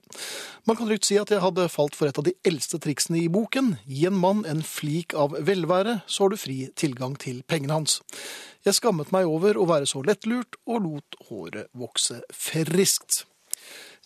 [0.66, 3.30] Man kan trygt si at jeg hadde falt for et av de eldste triksene i
[3.30, 3.76] boken.
[3.86, 8.00] Gi en mann en flik av velvære, så har du fri tilgang til pengene hans.
[8.66, 13.28] Jeg skammet meg over å være så lettlurt, og lot håret vokse friskt.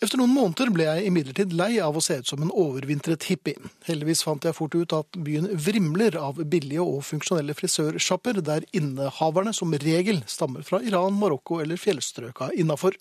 [0.04, 3.56] Efter noen måneder ble jeg imidlertid lei av å se ut som en overvintret hippie.
[3.86, 9.54] Heldigvis fant jeg fort ut at byen vrimler av billige og funksjonelle frisørsjapper, der innehaverne
[9.56, 12.98] som regel stammer fra Iran, Marokko eller fjellstrøka innafor.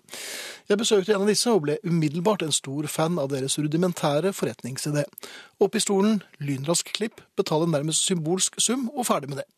[0.72, 5.04] Jeg besøkte en av disse og ble umiddelbart en stor fan av deres rudimentære forretningsidé.
[5.60, 9.50] Opp i stolen, lynrask klipp, betale nærmest symbolsk sum og ferdig med det.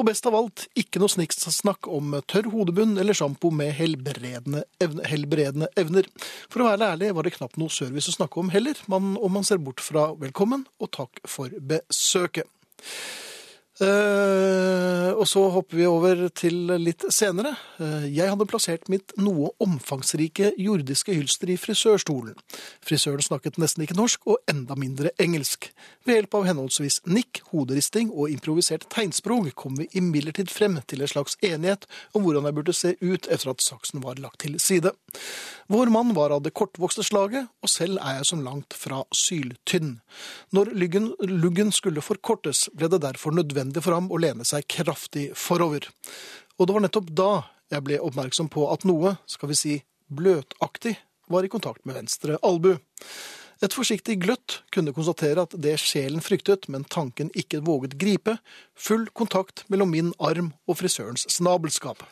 [0.00, 5.04] Og best av alt, ikke noe snikksnakk om tørr hodebunn eller sjampo med helbredende, evne,
[5.10, 6.08] helbredende evner.
[6.48, 9.36] For å være ærlig var det knapt noe service å snakke om heller, man, om
[9.36, 12.48] man ser bort fra velkommen og takk for besøket.
[13.82, 17.54] Eh, og så hopper vi over til litt senere.
[17.82, 22.36] Eh, jeg hadde plassert mitt noe omfangsrike jordiske hylster i frisørstolen.
[22.84, 25.70] Frisøren snakket nesten ikke norsk, og enda mindre engelsk.
[26.06, 31.10] Ved hjelp av henholdsvis nikk, hoderisting og improvisert tegnspråk kom vi imidlertid frem til en
[31.10, 34.92] slags enighet om hvordan jeg burde se ut etter at saksen var lagt til side.
[35.72, 39.94] Vår mann var av det kortvokste slaget, og selv er jeg som langt fra syltynn.
[40.52, 45.88] Når luggen, skulle forkortes, ble det derfor nødvendig for fram og lene seg kraftig forover.
[46.58, 47.30] Og det var nettopp da
[47.72, 49.76] jeg ble oppmerksom på at noe, skal vi si
[50.12, 50.98] bløtaktig,
[51.32, 52.74] var i kontakt med venstre albu.
[53.62, 58.36] Et forsiktig gløtt kunne konstatere at det sjelen fryktet, men tanken ikke våget gripe,
[58.74, 62.02] full kontakt mellom min arm og frisørens snabelskap.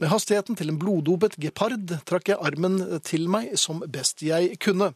[0.00, 4.92] Med hastigheten til en bloddopet gepard trakk jeg armen til meg som best jeg kunne.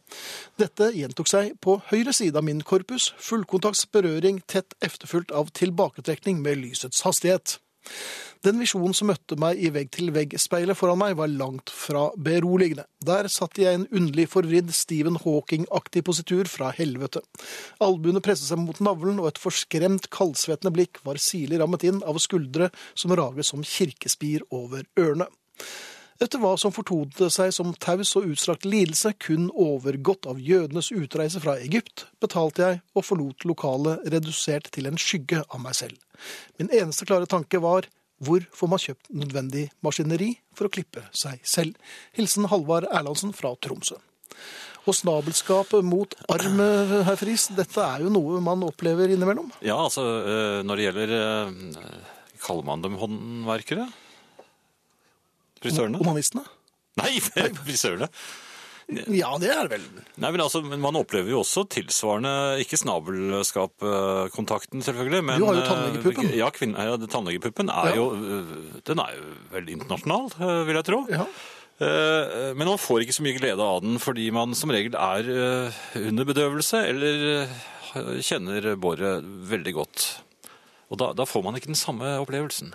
[0.60, 6.42] Dette gjentok seg på høyre side av min korpus, fullkontakts berøring tett efterfulgt av tilbaketrekning
[6.42, 7.58] med lysets hastighet.
[8.46, 12.84] Den visjonen som møtte meg i vegg-til-vegg-speilet foran meg, var langt fra beroligende.
[13.02, 17.24] Der satt jeg i en underlig forvridd Stephen Hawking-aktig positur fra helvete.
[17.82, 22.22] Albuene presset seg mot navlen, og et forskremt, kaldsvettende blikk var sirlig rammet inn av
[22.22, 25.26] skuldre som raget som kirkespir over ørene.
[26.22, 31.42] Etter hva som fortonet seg som taus og utstrakt lidelse, kun overgått av jødenes utreise
[31.42, 35.98] fra Egypt, betalte jeg og forlot lokalet redusert til en skygge av meg selv.
[36.62, 37.90] Min eneste klare tanke var
[38.24, 41.76] hvor får man kjøpt nødvendig maskineri for å klippe seg selv?
[42.16, 43.98] Hilsen Halvard Erlandsen fra Tromsø.
[44.86, 46.60] Og snabelskap mot arm,
[47.08, 49.50] herr Friis, dette er jo noe man opplever innimellom.
[49.66, 51.96] Ja, altså eh, når det gjelder eh,
[52.46, 53.88] Kaller man dem håndverkere?
[55.58, 55.98] Frisørene?
[55.98, 56.44] Humanistene?
[57.00, 57.16] Nei,
[57.64, 58.08] frisørene.
[59.10, 59.86] Ja, det er det vel.
[60.22, 65.24] Nei, men altså, men Man opplever jo også tilsvarende Ikke snabelskapkontakten, selvfølgelig.
[65.26, 66.28] Men, Du har jo tannlegepuppen.
[66.30, 67.94] eh, Ja, kvinn, ja tannlegepuppen er Ja.
[67.96, 68.46] jo øh,
[68.86, 69.22] Den er jo
[69.52, 71.00] veldig internasjonal, øh, vil jeg tro.
[71.10, 71.24] Ja.
[71.80, 75.72] Eh, Men man får ikke så mye glede av den fordi man som regel er
[75.96, 77.48] under bedøvelse eller
[78.22, 80.20] kjenner båret veldig godt.
[80.90, 82.72] Og da, da får man ikke den samme opplevelsen.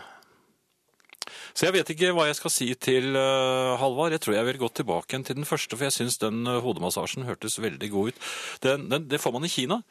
[1.54, 4.16] Så jeg vet ikke hva jeg skal si til uh, Halvard.
[4.16, 6.60] Jeg tror jeg vil gå tilbake igjen til den første, for jeg syns den uh,
[6.64, 8.28] hodemassasjen hørtes veldig god ut.
[8.66, 9.82] Den, den, det får man i Kina.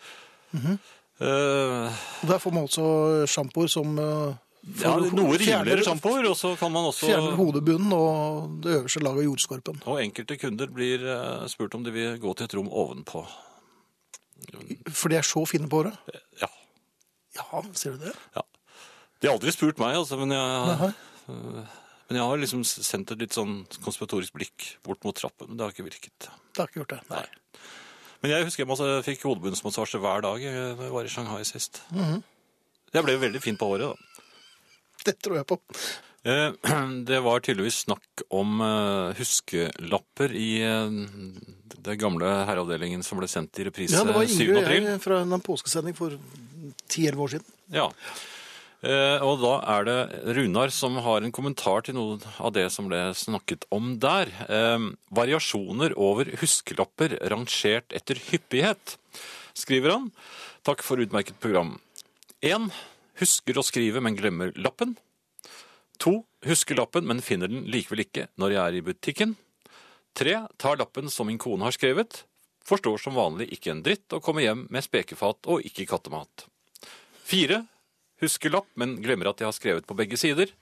[0.52, 0.78] Mm -hmm.
[1.20, 1.92] uh,
[2.28, 6.90] Der får man også sjampoer som uh, ja, noe rimeligere sjampoer, og så kan man
[6.90, 9.82] også Fjerner hodebunnen og det øverste laget av jordskorpen.
[9.88, 13.24] Og enkelte kunder blir eh, spurt om de vil gå til et rom ovenpå.
[14.92, 15.96] For de er så fine på håret.
[16.42, 16.50] Ja.
[17.38, 18.14] Ja, sier du det?
[18.36, 18.44] Ja.
[19.20, 20.90] De har aldri spurt meg, altså, men jeg, Nei.
[22.10, 25.62] Men jeg har liksom sendt et litt sånn konspiratorisk blikk bort mot trappen, men det
[25.62, 26.26] har ikke virket.
[26.26, 27.00] Det har ikke gjort det.
[27.12, 27.24] Nei.
[28.20, 31.82] Men jeg husker jeg fikk hodebunnsmassasje hver dag eh, da jeg var i Shanghai sist.
[31.94, 32.22] Mhm.
[32.90, 34.24] Jeg ble veldig fin på håret, da.
[35.06, 35.60] Det tror jeg på.
[36.26, 36.50] Eh,
[37.10, 43.68] Det var tydeligvis snakk om eh, huskelapper i den gamle herreavdelingen som ble sendt i
[43.70, 44.02] reprise 7.
[44.02, 44.10] april.
[44.10, 44.74] Ja, det var 7.
[44.82, 46.18] Ingrid fra en påskesending for
[46.90, 47.56] 10-11 år siden.
[47.72, 47.88] Ja.
[48.80, 49.98] Eh, Og da er det
[50.36, 54.32] Runar som har en kommentar til noe av det som ble snakket om der.
[54.48, 58.96] Eh, Variasjoner over huskelapper rangert etter hyppighet,
[59.52, 60.08] skriver han.
[60.64, 61.78] Takk for utmerket program.
[62.40, 62.70] 1.
[63.20, 64.96] Husker å skrive, men glemmer lappen.
[66.00, 66.24] 2.
[66.48, 69.36] Husker lappen, men finner den likevel ikke når jeg er i butikken.
[70.16, 70.48] 3.
[70.56, 72.22] Tar lappen som min kone har skrevet.
[72.64, 76.46] Forstår som vanlig ikke en dritt og kommer hjem med spekefat og ikke kattemat.
[77.28, 77.60] 4.
[78.20, 80.52] Husker lapp, men glemmer at jeg har skrevet på begge sider.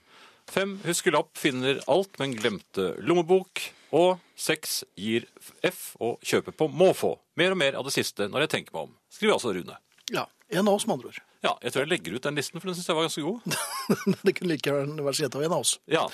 [0.49, 3.61] Fem Husker lapp, finner alt, men glemte lommebok.
[3.95, 5.25] Og seks Gir
[5.65, 7.15] F og kjøper på måfå.
[7.41, 8.93] Mer og mer av det siste når jeg tenker meg om.
[9.13, 9.79] Skriver altså Rune.
[10.13, 11.17] Ja, En av oss, med andre ord.
[11.45, 13.57] Ja, jeg tror jeg legger ut den listen, for den syns jeg var ganske god.
[14.25, 15.75] det kunne like gjerne vært skjedd av en av oss.
[15.87, 16.07] Ja,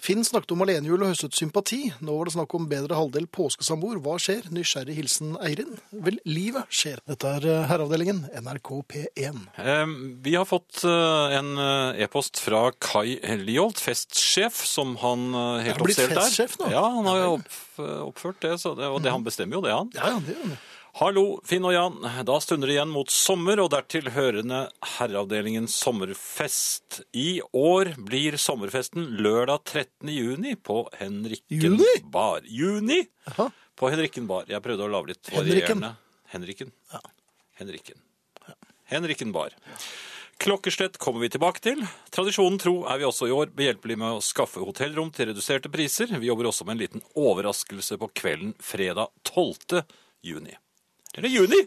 [0.00, 1.80] Finn snakket om alenehjul og høstet sympati.
[2.00, 3.98] Nå var det snakk om bedre halvdel påskesamboer.
[4.00, 4.48] Hva skjer?
[4.54, 5.76] Nysgjerrig hilsen Eirin.
[5.92, 7.02] Vel, livet skjer.
[7.10, 9.42] Dette er eh, Herreavdelingen, NRK P1.
[9.60, 15.70] Eh, Vi har fått eh, en eh, e-post fra Kai Liholt, festsjef, som han helt
[15.70, 16.72] helt Er han blitt festsjef nå?
[16.72, 17.54] Ja, han har jo opp,
[18.10, 19.92] oppført det, så det, og det han bestemmer jo det, han.
[19.96, 20.60] Ja, ja, det gjør det.
[20.98, 22.00] Hallo, Finn og Jan.
[22.26, 24.64] Da stunder det igjen mot sommer, og dertil hørende
[24.96, 27.00] Herreavdelingens sommerfest.
[27.14, 30.10] I år blir sommerfesten lørdag 13.
[30.10, 31.92] juni på Henrikken Juni?
[32.10, 32.42] bar.
[32.44, 33.04] Juni?
[33.30, 33.46] Aha.
[33.78, 34.48] På Henrikken bar.
[34.50, 35.94] Jeg prøvde å lage litt varierende.
[36.34, 36.72] Henrikken.
[36.92, 37.00] Ja.
[37.60, 38.02] Henrikken.
[38.90, 39.54] Henrikken bar.
[40.40, 41.84] Klokkeslett kommer vi tilbake til.
[42.10, 46.10] Tradisjonen tro er vi også i år behjelpelige med å skaffe hotellrom til reduserte priser.
[46.18, 49.84] Vi jobber også med en liten overraskelse på kvelden fredag 12.
[50.26, 50.56] juni.
[51.18, 51.58] Eller juni.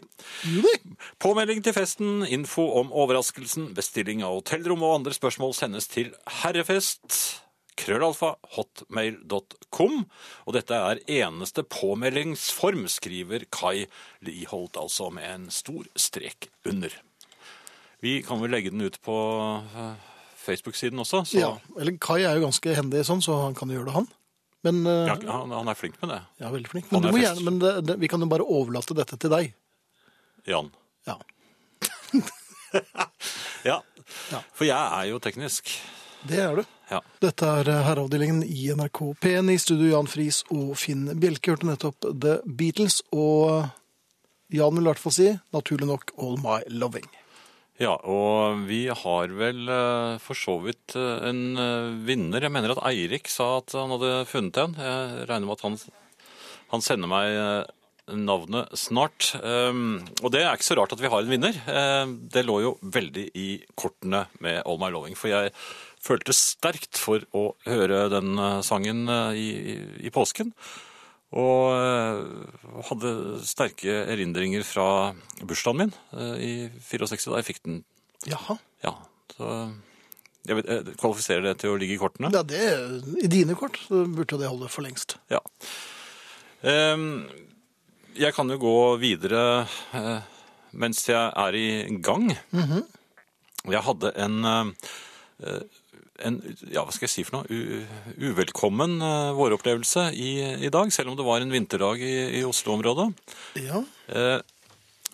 [0.48, 0.74] Juni.
[1.20, 7.42] Påmelding til festen, info om overraskelsen, bestilling av hotellrom og andre spørsmål sendes til herrefest
[7.76, 10.04] krøllalfa hotmail.com.
[10.46, 13.84] Og dette er eneste påmeldingsform, skriver Kai
[14.24, 16.94] Liholt, altså med en stor strek under.
[18.04, 19.14] Vi kan vel legge den ut på
[19.76, 19.94] eh,
[20.44, 23.80] Facebook-siden også, så Ja, eller Kai er jo ganske hendig sånn, så han kan jo
[23.80, 24.08] gjøre det, han.
[24.64, 26.20] Men eh, ja, han, han er flink med det.
[26.40, 26.90] ja, veldig flink.
[26.94, 29.52] Men, er gjerne, men det, det, vi kan jo bare overlate dette til deg.
[30.48, 30.70] Jan.
[31.08, 31.18] Ja.
[33.64, 33.78] Ja,
[34.32, 34.40] Ja.
[34.52, 35.70] for jeg er jo teknisk.
[36.28, 36.64] Det er du.
[36.90, 36.98] Ja.
[37.22, 41.54] Dette er eh, herreavdelingen i NRK P1 i studio Jan Friis og Finn Bjelke.
[41.54, 43.68] Hørte nettopp The Beatles, og
[44.52, 47.06] Jan vil i hvert fall si, naturlig nok, All My Loving.
[47.82, 52.44] Ja, og vi har vel eh, for så vidt eh, en eh, vinner.
[52.46, 54.76] Jeg mener at Eirik sa at han hadde funnet en.
[54.78, 55.78] Jeg regner med at han,
[56.70, 57.72] han sender meg
[58.04, 59.32] navnet snart.
[59.40, 61.58] Um, og det er ikke så rart at vi har en vinner.
[61.66, 65.50] Eh, det lå jo veldig i kortene med All My Loving, for jeg
[66.04, 69.48] følte sterkt for å høre den sangen i,
[70.04, 70.52] i påsken.
[71.34, 73.14] Og eh, hadde
[73.46, 74.86] sterke erindringer fra
[75.42, 76.52] bursdagen min eh, i
[76.86, 77.80] 64, da jeg fikk den.
[78.30, 78.56] Jaha.
[78.84, 78.94] Ja,
[79.34, 79.48] så
[80.44, 82.30] jeg vet, jeg Kvalifiserer det til å ligge i kortene?
[82.34, 82.60] Ja, det,
[83.24, 85.16] I dine kort så burde det holde for lengst.
[85.32, 85.40] Ja.
[86.68, 87.24] Ehm,
[88.14, 89.64] jeg kan jo gå videre
[89.96, 90.26] eh,
[90.76, 91.68] mens jeg er i
[92.04, 92.28] gang.
[93.64, 95.62] Jeg hadde en, eh,
[96.22, 96.38] en
[96.70, 100.32] ja, hva skal jeg si for noe, U, uvelkommen uh, våropplevelse i,
[100.66, 103.08] i dag, selv om det var en vinterdag i, i Oslo-området.
[103.64, 103.82] Ja.
[104.14, 104.38] Eh,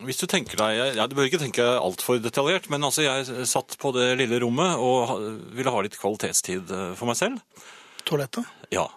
[0.04, 3.76] hvis du tenker deg, ja, Du bør ikke tenke altfor detaljert, men altså jeg satt
[3.80, 5.12] på det lille rommet og
[5.56, 7.66] ville ha litt kvalitetstid eh, for meg selv.
[8.08, 8.48] Toalettet.
[8.72, 8.88] Ja.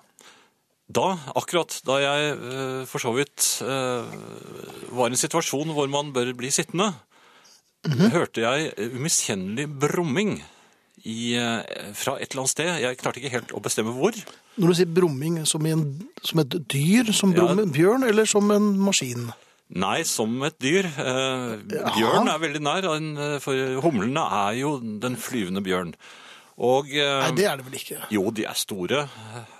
[0.93, 4.03] Da, akkurat da jeg uh, for så vidt uh,
[4.93, 6.91] var i en situasjon hvor man bør bli sittende,
[8.13, 10.37] hørte jeg umiskjennelig brumming
[11.05, 12.69] i, eh, fra et eller annet sted.
[12.81, 14.15] Jeg klarte ikke helt å bestemme hvor.
[14.57, 15.85] Når du sier brumming som, en,
[16.23, 17.71] som et dyr, som brummer, Ja.
[17.75, 19.31] bjørn, eller som en maskin?
[19.73, 20.85] Nei, som et dyr.
[20.85, 21.53] Eh,
[21.97, 25.95] bjørn er veldig nær, eh, for humlene er jo den flyvende bjørn.
[26.63, 27.99] Og eh, Nei, det er det vel ikke.
[28.13, 29.07] Jo, de er store.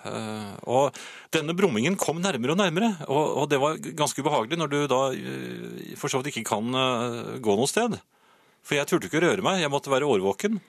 [0.06, 0.94] eh, Og
[1.34, 2.92] denne brummingen kom nærmere og nærmere.
[3.10, 6.70] Og, og det var ganske ubehagelig når du da eh, for så vidt ikke kan
[7.42, 7.98] gå noe sted.
[8.64, 10.62] For jeg turte ikke å røre meg, jeg måtte være årvåken.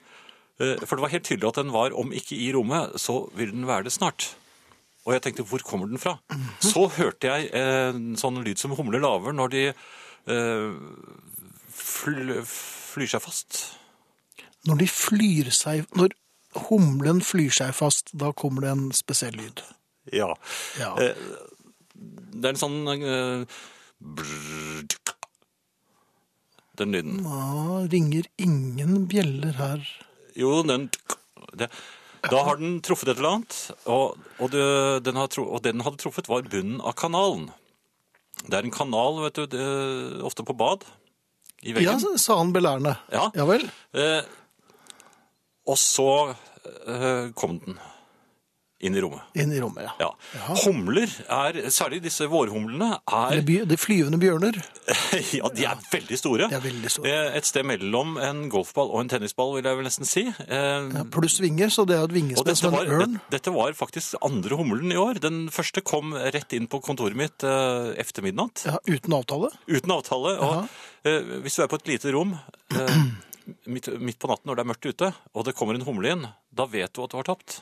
[0.59, 3.51] Eh, For det var helt tydelig at den var, om ikke i rommet, så vil
[3.51, 4.29] den være det snart.
[5.05, 6.15] Og jeg tenkte, hvor kommer den fra?
[6.63, 10.77] Så hørte jeg eh, en sånn lyd som humler laver når de eh,
[11.69, 13.59] fly, flyr seg fast.
[14.65, 16.15] Når de flyr seg Når
[16.71, 19.61] humlen flyr seg fast, da kommer det en spesiell lyd.
[20.15, 20.31] Ja.
[20.79, 20.95] Ja.
[21.01, 21.13] Eh,
[22.35, 23.45] Det er en sånn eh,
[23.99, 24.87] brrr,
[26.81, 27.21] Den lyden.
[27.23, 29.85] Da ringer ingen bjeller her.
[30.35, 30.89] Jo, den
[31.55, 31.69] det,
[32.25, 34.65] Da har den truffet et eller annet, og, og, det,
[35.05, 37.51] den har, og det den hadde truffet, var bunnen av kanalen.
[38.45, 39.67] Det er en kanal, vet du, det,
[40.25, 40.83] ofte på bad.
[41.65, 42.95] I Ja, sa han belærende.
[43.13, 43.29] Ja.
[43.37, 43.63] Ja vel.
[43.95, 44.25] Eh,
[45.65, 46.09] og så
[46.85, 47.79] eh, kom den
[48.83, 49.21] inn i rommet.
[49.39, 50.09] Inn i rommet, ja.
[50.35, 50.55] Ja.
[50.65, 54.57] Humler er, særlig disse vårhumlene, er Det er, De flyvende bjørner.
[55.39, 56.49] Ja, de er veldig store.
[56.51, 57.09] De er veldig store.
[57.09, 60.25] Eh, Et sted mellom en golfball og en tennisball, vil jeg vel nesten si.
[60.27, 63.15] Eh, Ja, pluss vinger, så det er et vingespenn som en ørn.
[63.15, 65.21] det, dette var faktisk andre humlen i år.
[65.23, 69.53] Den første kom rett inn på kontoret mitt eh, efter midnatt, Ja, uten avtale.
[69.71, 70.35] uten avtale.
[70.43, 70.67] Og
[71.07, 72.35] eh, hvis du er på et lite rom
[72.75, 72.99] eh,
[73.71, 76.27] midt, midt på natten når det er mørkt ute, og det kommer en humle inn,
[76.51, 77.61] da vet du at du har tapt.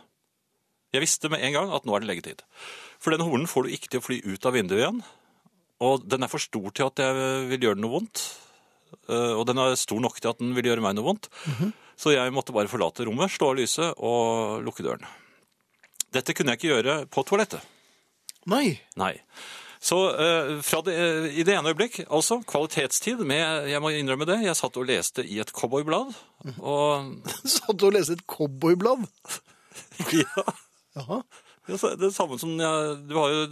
[0.93, 2.43] Jeg visste med en gang at nå er det leggetid.
[3.01, 5.01] For den hornen får du ikke til å fly ut av vinduet igjen.
[5.83, 8.21] Og den er for stor til at jeg vil gjøre noe vondt.
[9.09, 11.31] Eh, Og den er stor nok til at den vil gjøre meg noe vondt.
[11.99, 15.03] Så jeg måtte bare forlate rommet, slå av lyset og lukke døren.
[16.13, 17.61] Dette kunne jeg ikke gjøre på toalettet.
[18.49, 18.77] Nei.
[18.99, 19.15] Nei.
[19.83, 24.27] Så uh, fra det, uh, i det ene øyeblikk, altså kvalitetstid med, jeg må innrømme
[24.29, 26.13] det, jeg satt og leste i et cowboyblad,
[26.63, 27.17] og
[27.57, 29.03] Satt og leste et cowboyblad?
[30.21, 30.45] ja,
[30.97, 31.23] Jaha.
[31.67, 33.43] det er det samme som jeg, du har jo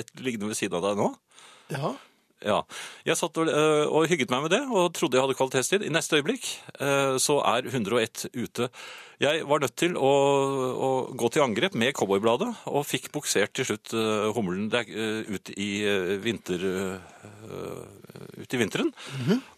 [0.00, 1.10] et liggende ved siden av deg nå.
[1.72, 1.94] Ja.
[2.40, 2.62] Ja.
[3.04, 5.84] Jeg satt og, øh, og hygget meg med det, og trodde jeg hadde kvalitetstid.
[5.84, 6.46] I neste øyeblikk
[6.80, 8.70] øh, så er 101 ute.
[9.20, 10.12] Jeg var nødt til å,
[10.72, 15.70] å gå til angrep med cowboybladet, og fikk buksert til slutt øh, hummelen ut, i,
[16.24, 16.64] vinter,
[18.40, 18.94] ut i vinteren.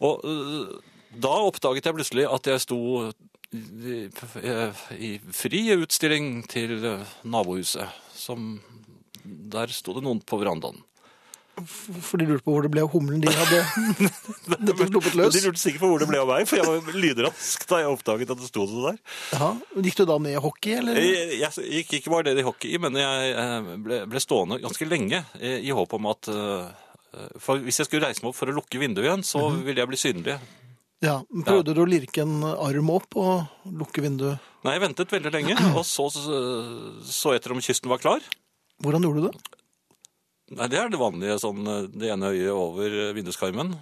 [0.02, 0.74] Og øh,
[1.22, 2.80] da oppdaget jeg plutselig at jeg sto
[3.52, 8.00] i, fri utstilling til øh, nabohuset.
[8.16, 8.56] Som,
[9.24, 10.80] der sto det noen på verandaen.
[11.52, 13.58] For de lurte på hvor det ble av humlen de hadde
[14.88, 15.34] sluppet løs.
[15.36, 17.90] De lurte sikkert på hvor det ble av meg, for jeg var lydrask da jeg
[17.92, 18.96] oppdaget at det sto det der.
[19.36, 19.50] Ja.
[19.84, 20.96] Gikk du da ned i hockey, eller?
[20.96, 24.88] Jeg, jeg gikk ikke bare ned i hockey, men jeg eh, ble, ble stående ganske
[24.88, 26.72] lenge eh, i håp om at eh,
[27.36, 29.92] For hvis jeg skulle reise meg opp for å lukke vinduet igjen, så ville jeg
[29.92, 30.40] bli synlig.
[31.02, 34.42] Ja, Prøvde du å lirke en arm opp og lukke vinduet?
[34.62, 38.22] Nei, jeg ventet veldig lenge, og så så etter om kysten var klar.
[38.82, 39.58] Hvordan gjorde du det?
[40.52, 43.74] Nei, Det er det vanlige, sånn eh, det ene øyet over eh, vinduskarmen.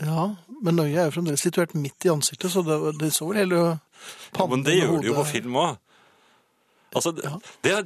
[0.00, 0.26] Ja,
[0.62, 3.62] men øyet er jo fremdeles situert midt i ansiktet, så det, det så vel hele
[4.36, 5.78] pannen Men det gjør det jo på film òg.
[6.90, 7.30] Altså, det,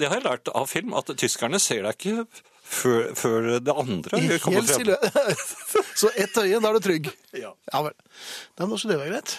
[0.01, 4.39] det har jeg lært av film, at tyskerne ser deg ikke før, før det andre
[4.43, 4.95] kommer frem.
[6.01, 7.11] Så ett øye, da er du trygg.
[7.37, 7.53] Ja.
[7.73, 7.95] Ja vel.
[8.59, 9.37] Nei, men også det var greit.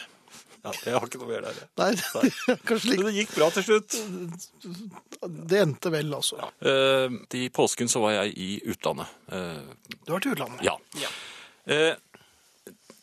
[0.65, 1.57] Ja, jeg har ikke noe mer der.
[1.59, 1.67] jeg.
[1.77, 3.97] Nei, kanskje Men det gikk bra til slutt.
[5.51, 6.39] Det endte vel, altså.
[6.65, 9.11] Eh, I påsken så var jeg i utlandet.
[9.29, 9.61] Eh,
[10.07, 10.65] Du vært i utlandet.
[10.65, 11.11] ja.
[11.69, 11.93] Eh,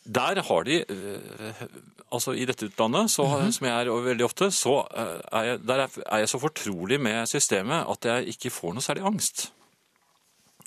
[0.03, 1.61] der har de eh,
[2.13, 3.23] Altså i dette utlandet, så,
[3.55, 7.25] som jeg er veldig ofte, så eh, er jeg, er, er jeg så fortrolig med
[7.31, 9.47] systemet at jeg ikke får noe særlig angst.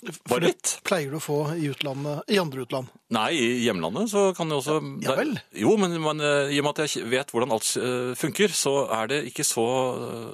[0.01, 0.73] Det litt.
[0.85, 2.87] pleier du å få i utlandet, i andre utland.
[3.09, 5.33] Nei, i hjemlandet så kan det også Ja vel.
[5.33, 8.53] Der- Jo, men man, eh, i og med at jeg vet hvordan alt eh, funker,
[8.53, 9.65] så er det ikke så
[9.97, 10.33] eh,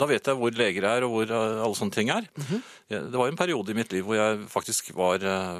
[0.00, 2.24] Da vet jeg hvor leger er, og hvor alle sånne ting er.
[2.38, 2.62] Mm -hmm.
[2.88, 5.18] Det var en periode i mitt liv hvor jeg faktisk var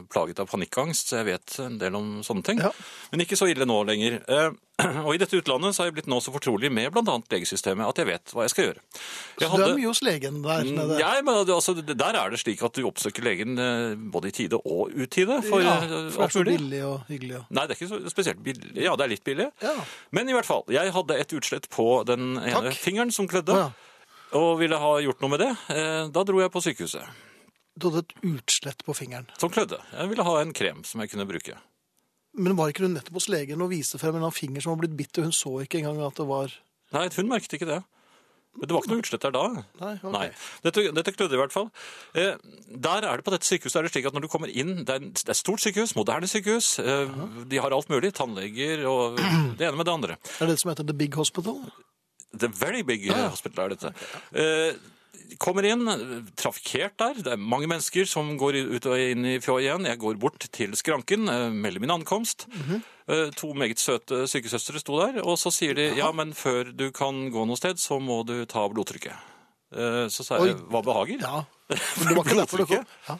[0.08, 2.58] plaget av panikkangst, så jeg vet en del om sånne ting.
[2.58, 2.70] Ja.
[3.12, 4.22] Men ikke så ille nå lenger.
[5.06, 7.16] Og i dette utlandet så har jeg blitt nå så fortrolig med bl.a.
[7.32, 8.82] legesystemet at jeg vet hva jeg skal gjøre.
[9.40, 10.98] Jeg Så du er mye hos legen der nede.
[11.00, 14.60] ja, men altså, Der er det slik at du oppsøker legen eh, både i tide
[14.64, 16.56] og utide for ja, eh, for det alt mulig.
[16.58, 17.36] billig og hyggelig.
[17.40, 18.72] og- Nei, det er ikke så spesielt billig.
[18.76, 19.50] Ja, det er litt billig.
[19.62, 19.74] Ja.
[20.12, 22.74] Men i hvert fall, jeg hadde et utslett på den ene Takk.
[22.80, 23.70] fingeren som klødde, ja.
[24.38, 25.50] og ville ha gjort noe med det.
[25.74, 27.04] Eh, Da dro jeg på sykehuset,
[27.78, 29.26] Du hadde et utslett på fingeren.
[29.38, 29.78] som klødde.
[29.96, 31.54] Jeg ville ha en krem som jeg kunne bruke.
[32.38, 34.98] Men var ikke hun nettopp hos legen og viste frem en finger som var blitt
[34.98, 36.52] bitt, og hun så ikke engang at det var
[36.90, 37.82] Nei, hun merket ikke det.
[38.58, 39.42] Men det var ikke noe utslett der da.
[39.78, 40.08] Nei, ok.
[40.10, 40.24] Nei.
[40.64, 41.68] Dette, dette klødde i hvert fall.
[42.18, 42.32] Eh,
[42.66, 44.98] der er det På dette sykehuset er det slik at når du kommer inn er,
[44.98, 46.72] det er et stort sykehus, moderne sykehus.
[46.82, 47.12] Eh,
[47.50, 48.10] de har alt mulig.
[48.18, 49.20] Tannleger og
[49.58, 50.18] det ene med det andre.
[50.18, 51.62] Er det det som heter The Big Hospital?
[52.34, 53.28] The very big ja.
[53.30, 53.94] hospital er dette.
[54.34, 54.74] Eh,
[55.38, 55.86] kommer inn,
[56.38, 57.20] trafikkert der.
[57.22, 59.86] Det er mange mennesker som går ut og inn i igjen.
[59.86, 62.46] Jeg går bort til skranken, eh, melder min ankomst.
[62.48, 63.34] Mm -hmm.
[63.34, 67.30] to meget søte sykesøstre sto der, og så sier de ja, men før du kan
[67.30, 69.16] gå noe sted, så må du ta blodtrykket.
[69.70, 71.20] Eh, så sa jeg hva behager?
[71.22, 71.44] Ja.
[71.98, 72.86] Men det var ikke derfor det kom.
[73.08, 73.14] Ja.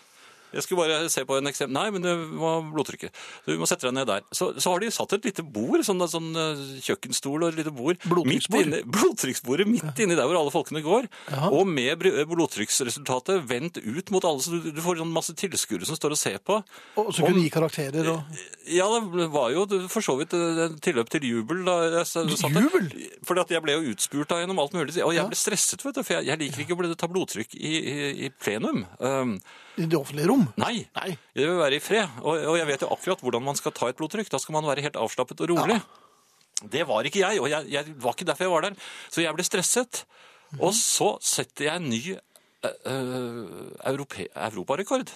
[0.54, 1.74] Jeg skulle bare se på en eksempel.
[1.76, 3.14] Nei, men det var blodtrykket.
[3.46, 4.24] Du må sette deg ned der.
[4.34, 7.74] Så, så har de satt et lite bord, sånn, sånn eh, kjøkkenstol og et lite
[7.74, 8.00] bord.
[8.10, 8.76] Blodtrykksbord.
[8.96, 11.08] Blodtrykksbordet midt inni der hvor alle folkene går.
[11.30, 11.50] Ja.
[11.54, 15.98] Og med blodtrykksresultatet vendt ut mot alle, så du, du får sånn masse tilskuere som
[15.98, 16.60] står og ser på.
[17.00, 20.66] Og så kunne de gi karakterer og Ja, det var jo for så vidt eh,
[20.82, 21.64] tilløp til jubel.
[21.66, 22.30] Da jeg satt.
[22.50, 22.90] Jubel?
[23.26, 24.94] Fordi at jeg ble jo utspurt da gjennom alt mulig.
[25.06, 27.74] Og jeg ble stresset, vet du, for jeg, jeg liker ikke å ta blodtrykk i,
[27.78, 28.84] i, i plenum.
[28.98, 29.36] Um,
[29.80, 30.39] i det offentlige rom.
[30.60, 30.74] Nei.
[30.96, 31.10] Nei.
[31.36, 33.90] Jeg vil være i fred, og, og jeg vet jo akkurat hvordan man skal ta
[33.90, 34.30] et blodtrykk.
[34.32, 35.80] Da skal man være helt avslappet og rolig.
[36.70, 38.88] Det var ikke jeg, og jeg, jeg var ikke derfor jeg var der.
[39.08, 40.04] Så jeg ble stresset.
[40.58, 42.00] Og så setter jeg en ny
[42.60, 45.08] europe, europarekord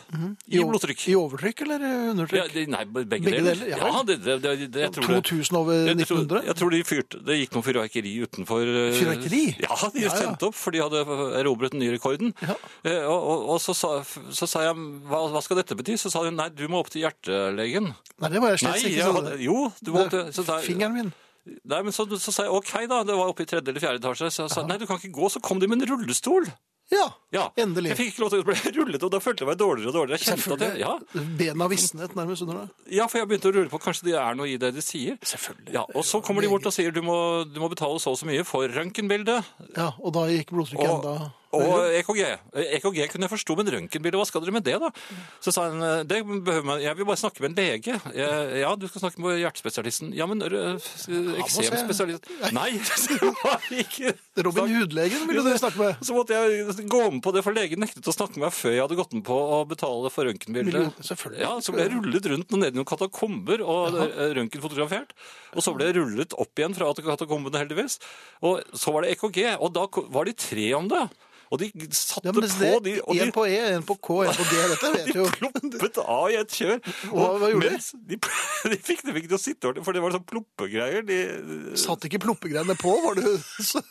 [0.49, 1.03] i blodtrykk.
[1.13, 2.55] I overtrykk eller undertrykk?
[2.57, 3.63] Ja, nei, begge, Begge deler.
[3.69, 4.37] ja Ja, det, det,
[4.73, 6.43] det, jeg tror 2000 over Jeg tror, 1900?
[6.49, 9.43] jeg tror de fyrte, Det gikk noe fyrverkeri utenfor eh, Fyrverkeri?
[9.65, 11.05] Ja, de Ja, sendte opp, for de hadde
[11.41, 12.33] erobret den nye rekorden.
[12.41, 12.57] Ja.
[12.85, 13.93] Eh, Og, og, og så, sa,
[14.33, 14.79] så sa jeg
[15.11, 15.99] hva, hva skal dette bety?
[16.01, 17.93] Så sa hun nei, du må opp til hjertelegen.
[18.23, 18.97] Nei, det var jeg slett ikke.
[18.97, 21.13] jeg hadde, jo, du må opp til så sa Fingeren min.
[21.69, 23.03] Nei, men så, så sa jeg ok, da.
[23.05, 24.31] Det var oppe i tredje eller fjerde etasje.
[24.33, 25.29] Så jeg sa nei, du kan ikke gå.
[25.29, 26.49] Så kom de med en rullestol.
[26.93, 27.91] Ja, Ja, endelig.
[27.91, 29.95] Jeg fikk ikke lov til å bli rullet, og da følte jeg meg dårligere og
[29.97, 30.19] dårligere.
[30.21, 32.95] Jeg kjente at jeg, ja, Bena visnet nærmest under det.
[32.95, 35.17] ja, for jeg begynte å rulle på kanskje det er noe i det de sier.
[35.27, 35.73] Selvfølgelig.
[35.75, 37.17] Ja, Og så kommer de bort og sier du må,
[37.49, 39.41] du må betale så og så mye for røntgenbildet
[39.77, 41.17] Ja, og da gikk blodtrykket enda
[41.55, 41.87] og.
[42.01, 42.21] EKG.
[42.81, 44.91] EKG kunne jeg forstå, men røntgenbilde, hva skal dere med det, da?
[45.45, 47.97] Så sa han det behøver man, jeg vil bare snakke med en lege.
[48.15, 50.13] Jeg, ja, du skal snakke med hjertespesialisten.
[50.17, 50.77] Ja, men rø-
[51.45, 52.71] eksemspesialist Nei,
[53.09, 54.13] det var ikke
[54.45, 56.01] Robin Hood-legen ville du snakke med.
[56.05, 58.75] Så måtte jeg gå med på det, for legen nektet å snakke med meg før
[58.75, 60.85] jeg hadde gått med på å betale for røntgenbilde.
[61.41, 65.15] Ja, så ble jeg rullet rundt og ned i noen katakomber og eh, røntgenfotografert.
[65.55, 68.01] Og så ble jeg rullet opp igjen fra katakombene, heldigvis.
[68.45, 71.05] Og så var det EKG, og da var de tre om det.
[71.55, 74.21] Og de satte Ja, det, på de, og en de, på E, en på K,
[74.27, 74.61] en på G.
[74.75, 75.27] Dette vet de jo.
[75.39, 76.79] ploppet av i et kjør.
[77.15, 77.83] Hva- hva gjorde de?
[78.15, 78.21] de?
[78.75, 81.05] De fikk det ikke til å sitte ordentlig, for det var sånn ploppegreier.
[81.07, 81.19] De,
[81.81, 83.83] Satt ikke ploppegreiene på, var det så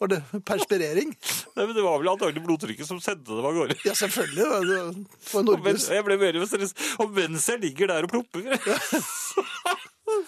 [0.00, 1.08] Var det perspirering?
[1.56, 3.74] Nei, men Det var vel antagelig blodtrykket som sendte dem av gårde.
[3.84, 4.44] Ja, selvfølgelig.
[4.46, 6.84] det var- For Og Norges jeg ble mer stresset.
[7.02, 8.46] Og mens jeg ligger der og plopper,
[8.94, 9.44] så,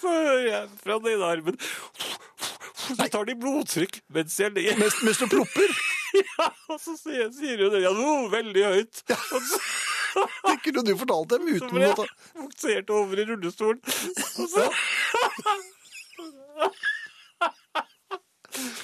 [0.02, 1.60] så hører jeg fra den ene armen
[2.82, 4.78] Så tar de blodtrykk mens jeg ligger.
[4.82, 5.78] mens, mens du plopper.
[6.38, 7.82] Ja, og så sier, sier hun det.
[7.84, 9.02] Ja, oh, veldig høyt.
[9.10, 9.18] Ja.
[10.18, 13.82] Det kunne du fortalt dem uten ble å ta jeg buksert over i rullestolen.
[14.40, 14.64] Og så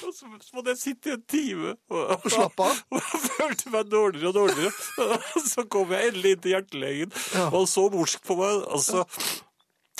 [0.05, 2.77] Og så, så måtte jeg sitte i en time og, Og slappe av.
[2.95, 4.71] og følte meg dårligere og dårligere.
[5.35, 8.61] Og så kom jeg endelig inn til hjertelegen, og han så morsk på meg.
[8.77, 9.03] Altså,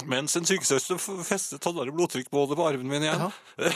[0.03, 3.21] mens en sykesøster festet sånn blodtrykk både på armen min igjen.
[3.63, 3.69] ja,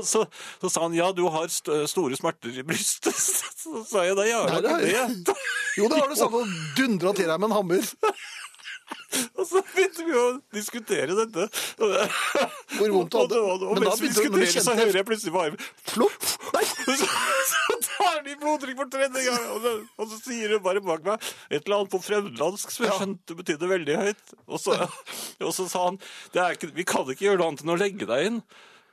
[0.12, 0.24] så,
[0.62, 3.12] så sa han ja, du har st store smerter i brystet.
[3.66, 5.34] Så sa jeg jeg har da det ikke det.
[5.76, 7.88] Jo, da har du sagt og dundra til deg med en hammer.
[9.36, 10.24] Og så begynte vi å
[10.54, 11.48] diskutere dette.
[11.80, 13.40] Hvor vondt du hadde.
[13.40, 15.34] og, og, Men da mens vi begynte du- når du diskuterer, så hører jeg plutselig
[15.34, 16.28] på armen Plopp!
[16.54, 16.62] Nei.
[17.00, 17.08] så,
[17.50, 21.02] så tar de blodtrykk for tredje gang, og så, og så sier hun bare bak
[21.08, 23.00] meg et eller annet på fremmedlandsk som jeg Ja.
[23.00, 24.34] skjønte betydde veldig høyt.
[24.46, 24.76] Og så,
[25.46, 26.00] og så sa han
[26.36, 28.40] det ikke, vi kan ikke gjøre noe annet enn å legge deg inn.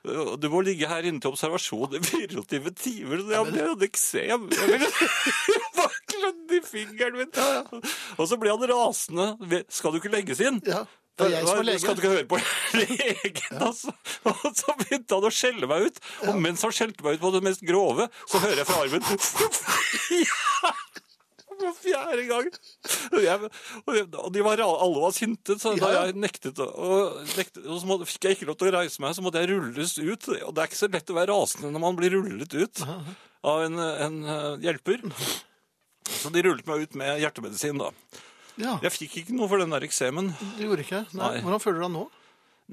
[0.04, 3.22] Du må ligge her inne til observasjon i 24 timer.
[3.24, 4.50] Så jeg, ble hadde eksem.
[4.52, 7.32] Jeg klødde i fingeren min.
[8.18, 9.30] Og så ble han rasende.
[9.72, 10.60] Skal du ikke legges inn?
[10.68, 10.82] Ja,
[11.14, 11.82] det er jeg som er lege.
[11.84, 12.40] Skal du ikke høre på
[12.82, 13.94] legen, altså?
[14.32, 16.02] Og så begynte han å skjelle meg ut.
[16.26, 19.06] Og mens han skjelte meg ut på det mest grove, så hører jeg fra armen
[20.24, 20.74] ja!
[21.54, 22.48] For fjerde gang.
[23.14, 23.50] Og, jeg,
[23.86, 28.00] og, de var, alle var sinte, så da jeg nektet, og, nektet Og så må,
[28.10, 30.28] fikk jeg ikke lov til å reise meg, så måtte jeg rulles ut.
[30.34, 33.64] Og det er ikke så lett å være rasende når man blir rullet ut av
[33.68, 35.06] en, en eh, hjelper.
[36.04, 37.94] Så de rullet meg ut med hjertemedisin, da.
[38.62, 40.34] Ja, Jeg fikk ikke noe for den der eksemen.
[40.58, 41.32] du gjorde ikke Nei.
[41.38, 41.42] Nei.
[41.42, 42.04] Hvordan føler du deg nå?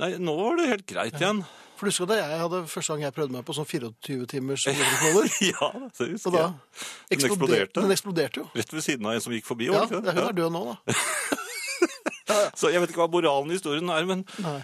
[0.01, 1.41] Nei, nå var det helt greit igjen.
[1.81, 4.67] For du husker da jeg hadde første gang jeg prøvde meg på sånn 24 timers
[4.69, 5.31] blodtrykksmåler?
[5.49, 6.51] Ja, det husker jeg.
[6.53, 7.81] Den eksploderte eksploderte.
[7.81, 7.95] den.
[7.97, 8.49] eksploderte jo.
[8.61, 9.71] Rett ved siden av en som gikk forbi.
[9.73, 10.97] Ja, hun er død nå, da.
[12.61, 14.59] Så jeg vet ikke hva moralen i historien er, men Nei.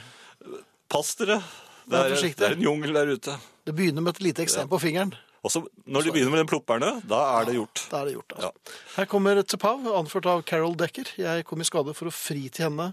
[0.93, 1.41] pass dere.
[1.87, 3.35] Det er, det er en jungel der ute.
[3.67, 5.14] Det begynner med et lite eksem på fingeren.
[5.47, 7.84] Og så når de begynner med den plopperne, da er det gjort.
[7.92, 8.72] Da er det gjort, altså.
[8.97, 11.12] Her kommer Tsepav, anført av Carol Decker.
[11.20, 12.88] Jeg kom i skade for å fri til henne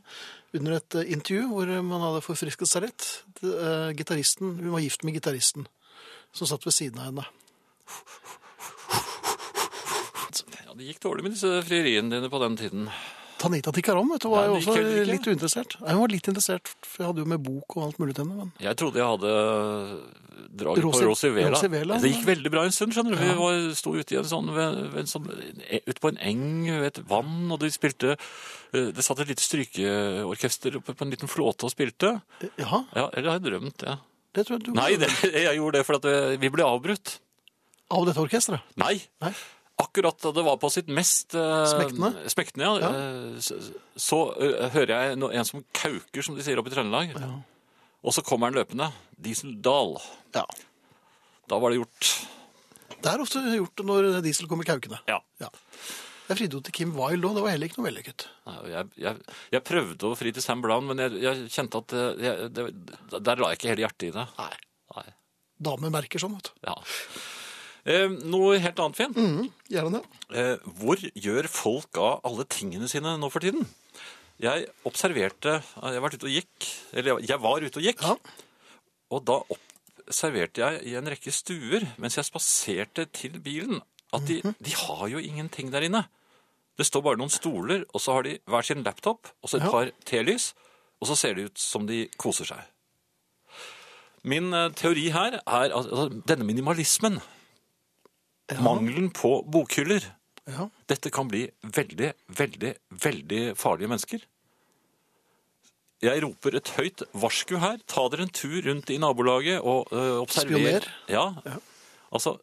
[0.53, 3.07] under et eh, intervju hvor man hadde forfrisket seg litt.
[3.41, 5.65] Eh, Gitaristen, hun var gift med gitaristen
[6.33, 7.25] som satt ved siden av henne.
[10.63, 12.87] Ja, Det gikk dårlig med disse frieriene dine på den tiden.
[13.43, 14.75] Tanita Tikaram vet du, var jo også
[15.09, 15.75] litt uinteressert.
[15.81, 18.45] Hun var litt interessert, for jeg hadde jo med bok og alt mulig til henne.
[18.45, 18.51] Men...
[18.63, 19.33] Jeg trodde jeg hadde
[20.53, 21.51] draget Rosi- på Rosivela.
[21.55, 23.21] Rosivela, Det gikk veldig bra en stund, skjønner du.
[23.23, 25.27] Vi var, sto ute i en sånn, en sånn,
[25.89, 29.43] ut på en eng ved et vann, og de spilte eh, Det satt et lite
[29.43, 32.15] strykeorkester oppe på en liten flåte og spilte.
[32.61, 32.83] Ja.
[32.93, 33.97] Ja, eller har jeg drømt det?
[34.33, 37.17] det tror jeg du Nei, det, jeg gjorde det fordi vi ble avbrutt.
[37.93, 38.73] Av dette orkestret?
[38.81, 38.95] Nei.
[39.21, 39.33] Nei.
[39.93, 42.09] Akkurat da det var på sitt mest uh, Smektende?
[42.33, 42.87] smektende, ja.
[42.89, 43.59] eh, Så,
[43.93, 47.13] så eh, hører jeg no, en som kauker, som de sier oppe i Trøndelag.
[48.01, 48.87] Og så kommer han løpende.
[49.21, 49.93] Diesel Dahl.
[50.33, 50.41] Ja.
[51.51, 52.09] Da var det gjort.
[53.03, 54.97] Det er ofte gjort når diesel kommer kaukende.
[55.11, 55.19] Ja.
[55.43, 55.51] Ja.
[56.31, 58.25] Jeg fridde jo til Kim Wilde òg, det var heller ikke noe vellykket.
[58.71, 62.23] Jeg, jeg, jeg prøvde å fri til Sam Brown, men jeg, jeg kjente at eh,
[62.23, 62.65] jeg, det,
[63.19, 64.23] der la jeg ikke hele hjertet i det.
[64.39, 64.53] Nei.
[64.97, 65.05] Nei.
[65.69, 66.53] Damer merker sånn, vet du.
[66.65, 66.77] Ja.
[67.83, 69.13] Eh, noe helt annet, Finn.
[69.17, 70.03] Mm, gjerne det.
[70.39, 73.67] Eh, hvor gjør folk av alle tingene sine nå for tiden?
[74.41, 76.69] Jeg observerte Jeg var ute og gikk.
[76.93, 78.01] Eller jeg var ute og gikk.
[78.01, 78.15] Ja.
[79.13, 79.39] Og da
[80.07, 83.81] observerte jeg i en rekke stuer mens jeg spaserte til bilen,
[84.13, 86.05] at de, de har jo ingenting der inne.
[86.77, 89.69] Det står bare noen stoler, og så har de hver sin laptop og så et
[89.69, 90.53] par telys,
[91.01, 92.63] og så ser det ut som de koser seg.
[94.23, 97.19] Min eh, teori her er at altså, denne minimalismen,
[98.51, 98.59] Ja.
[98.61, 100.03] mangelen på bokhyller,
[100.47, 100.69] Ja.
[100.87, 104.25] dette kan bli veldig, veldig, veldig farlige mennesker.
[106.03, 107.77] Jeg roper et høyt varsku her.
[107.87, 110.57] Ta dere en tur rundt i nabolaget og øh, observer.
[110.59, 110.87] Spioner.
[111.07, 111.33] Ja.
[111.45, 111.55] Ja.
[112.11, 112.37] Altså,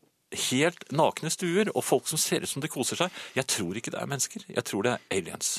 [0.48, 3.10] helt nakne stuer og folk som ser ut som de koser seg.
[3.36, 4.46] Jeg tror ikke det er mennesker.
[4.48, 5.58] Jeg tror det er aliens.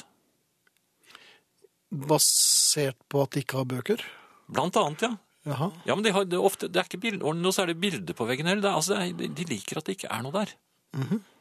[1.91, 4.03] Basert på at de ikke har bøker.
[4.51, 5.11] Blant annet, ja.
[5.47, 5.71] Jaha.
[5.87, 7.79] Ja, men de har, det er ofte, det er ikke bild, nå så er det
[7.81, 8.69] bilder på veggen heller.
[8.69, 10.51] Er, altså, de- liker at det ikke er noe der.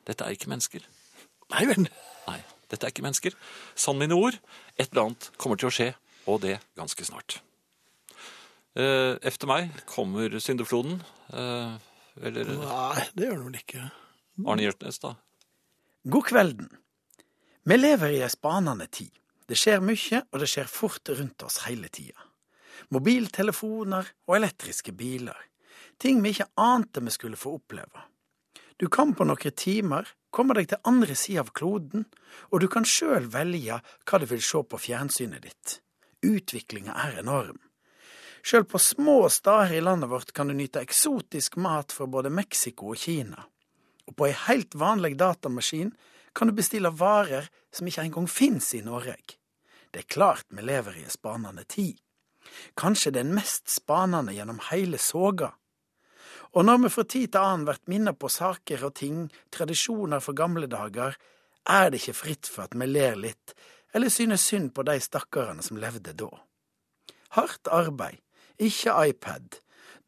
[0.08, 0.86] Dette er ikke mennesker.
[1.52, 1.84] Nei vel.
[2.28, 2.38] Nei,
[2.72, 3.34] dette er ikke mennesker.
[3.76, 4.38] Sann mine ord,
[4.78, 5.90] et eller annet kommer til å skje,
[6.30, 7.40] og det ganske snart.
[8.78, 11.00] Eh, efter meg kommer syndefloden.
[11.34, 11.76] Eh,
[12.22, 13.84] eller Nei, det gjør den vel ikke.
[14.46, 15.14] Arne Hjeltnes, da.
[16.08, 16.70] God kvelden.
[17.68, 19.10] Vi lever i ei spanende tid.
[19.50, 22.16] Det skjer mye, og det skjer fort rundt oss hele tida.
[22.90, 25.36] Mobiltelefoner og elektriske biler.
[26.00, 28.06] Ting vi ikke ante vi skulle få oppleve.
[28.80, 32.06] Du kan på noen timer komme deg til andre sida av kloden,
[32.50, 35.76] og du kan sjøl velge hva du vil se på fjernsynet ditt.
[36.26, 37.60] Utviklinga er enorm.
[38.42, 42.94] Sjøl på små steder i landet vårt kan du nyte eksotisk mat fra både Mexico
[42.94, 43.44] og Kina.
[44.08, 45.92] Og på ei helt vanlig datamaskin
[46.32, 49.18] kan du bestille varer som ikke engang fins i Norge.
[49.90, 52.00] Det er klart vi lever i en spanende tid.
[52.78, 55.52] Kanskje den mest spanende gjennom hele soga.
[56.56, 60.34] Og når vi fra tid til annen blir minnet på saker og ting, tradisjoner fra
[60.34, 61.14] gamle dager,
[61.68, 63.54] er det ikke fritt for at vi ler litt,
[63.94, 66.30] eller synes synd på de stakkarene som levde da.
[67.36, 68.18] Hardt arbeid,
[68.58, 69.60] ikke iPad,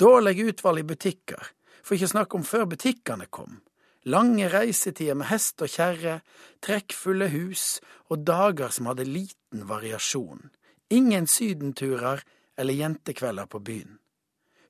[0.03, 3.61] dårlig utvalg i butikker, for ikke å snakke om før butikkene kom,
[4.05, 6.21] lange reisetider med hest og kjerre,
[6.65, 7.79] trekkfulle hus
[8.11, 10.51] og dager som hadde liten variasjon,
[10.93, 12.23] ingen sydenturer
[12.57, 13.99] eller jentekvelder på byen.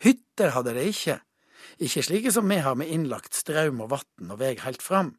[0.02, 1.18] Hytter hadde de ikke,
[1.82, 5.14] ikke slike som vi har med innlagt strøm og vann og veg helt fram.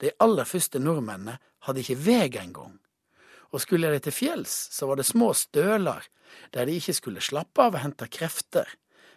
[0.00, 2.78] De aller første nordmennene hadde ikke veg engang.
[3.52, 6.04] Og skulle de til fjells, så var det små støler
[6.52, 8.66] der de ikke skulle slappe av og hente krefter,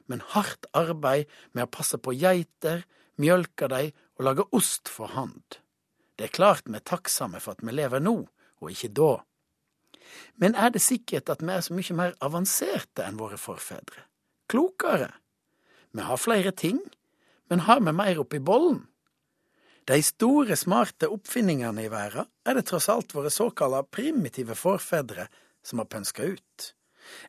[0.07, 2.85] men hardt arbeid med å passe på geiter,
[3.19, 5.59] mjølke dei og lage ost for hand.
[6.15, 8.15] Det er klart vi er takksomme for at vi lever nå,
[8.59, 9.11] og ikke da.
[10.35, 14.05] Men er det sikkert at vi er så mye mer avanserte enn våre forfedre?
[14.49, 15.11] Klokere?
[15.91, 16.79] Vi har flere ting,
[17.49, 18.83] men har vi mer oppi bollen?
[19.89, 25.25] De store, smarte oppfinningene i verden er det tross alt våre såkalla primitive forfedre
[25.65, 26.67] som har pønska ut.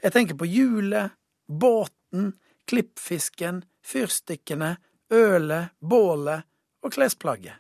[0.02, 1.14] Jeg tenker på hjulet,
[1.48, 2.34] båten,
[2.68, 4.74] klippfisken, fyrstikkene,
[5.10, 6.44] ølet, bålet
[6.84, 7.56] og klesplagget.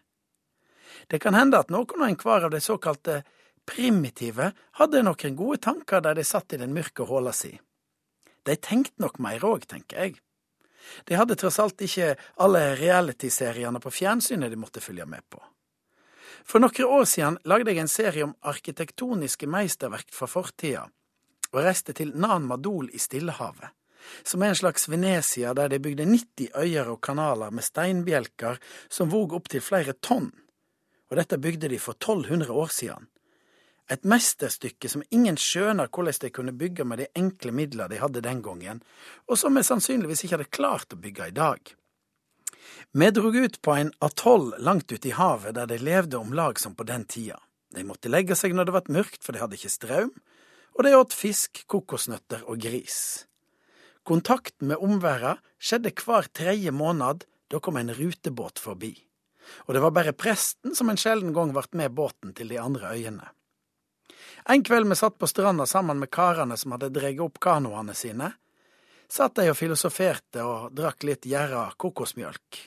[1.08, 3.22] Det kan hende at noen og enhver av de såkalte
[3.68, 7.52] primitive hadde noen gode tanker der de satt i den mørke håla si.
[8.46, 10.20] De tenkte nok mer òg, tenker jeg.
[11.04, 15.42] De hadde tross alt ikke alle realityseriene på fjernsynet de måtte følge med på.
[16.44, 20.86] For noen år siden lagde jeg en serie om arkitektoniske meisterverk fra fortida,
[21.52, 23.74] og reiste til Nan Madol i Stillehavet,
[24.24, 29.12] som er en slags Venezia der de bygde 90 øyer og kanaler med steinbjelker som
[29.12, 30.30] vog opptil flere tonn,
[31.10, 33.09] og dette bygde de for 1200 år siden.
[33.90, 38.22] Et mesterstykke som ingen skjønner hvordan de kunne bygge med de enkle midler de hadde
[38.22, 38.82] den gangen,
[39.26, 41.72] og som vi sannsynligvis ikke hadde klart å bygge i dag.
[42.92, 46.58] Vi drog ut på en atoll langt ute i havet der de levde om lag
[46.62, 47.40] som på den tida.
[47.74, 50.14] De måtte legge seg når det ble mørkt, for de hadde ikke strøm,
[50.78, 53.26] og de åt fisk, kokosnøtter og gris.
[54.06, 58.94] Kontakten med omverda skjedde hver tredje måned, da kom en rutebåt forbi.
[59.66, 62.94] Og det var bare presten som en sjelden gang ble med båten til de andre
[62.94, 63.30] øyene.
[64.48, 68.32] En kveld vi satt på stranda sammen med karene som hadde dreget opp kanoene sine,
[69.10, 72.60] satt de og filosoferte og drakk litt gjerra kokosmjølk.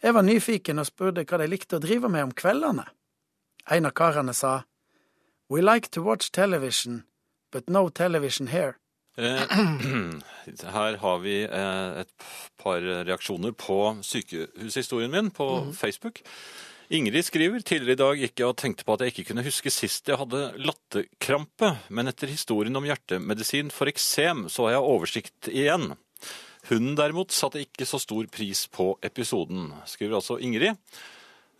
[0.00, 2.86] Jeg var nyfiken og spurte hva de likte å drive med om kveldene.
[3.70, 4.62] En av karene sa
[5.50, 7.02] We like to watch television,
[7.50, 8.76] but no television here.
[9.18, 9.42] Eh,
[10.76, 12.26] Her har vi eh, et
[12.62, 16.22] par reaksjoner på sykehushistorien min på Facebook.
[16.90, 19.70] Ingrid skriver tidligere i dag gikk jeg og tenkte på at jeg ikke kunne huske
[19.70, 25.50] sist jeg hadde latterkrampe, men etter historien om hjertemedisin for eksem så har jeg oversikt
[25.52, 25.92] igjen.
[26.66, 30.74] Hun derimot satte ikke så stor pris på episoden, skriver altså Ingrid.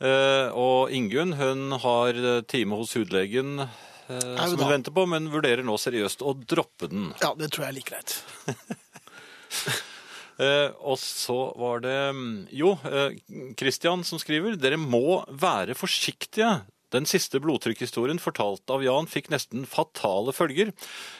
[0.03, 2.18] Eh, og Ingunn hun har
[2.51, 7.12] time hos hudlegen eh, som hun venter på, men vurderer nå seriøst å droppe den.
[7.22, 8.18] Ja, det tror jeg er like greit.
[10.41, 13.16] Eh, og så var det mm, jo eh,
[13.61, 16.61] Christian som skriver dere må være forsiktige.
[16.91, 20.72] Den siste blodtrykkhistorien fortalt av Jan fikk nesten fatale følger.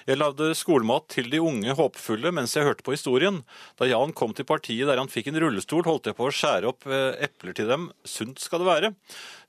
[0.09, 3.43] Jeg lagde skolemat til de unge håpefulle mens jeg hørte på historien.
[3.79, 6.73] Da Jan kom til partiet der han fikk en rullestol, holdt jeg på å skjære
[6.73, 7.91] opp eh, epler til dem.
[8.03, 8.95] Sunt skal det være.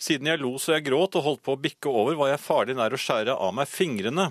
[0.02, 2.78] Siden jeg lo så jeg gråt og holdt på å bikke over, var jeg farlig
[2.78, 4.30] nær å skjære av meg fingrene.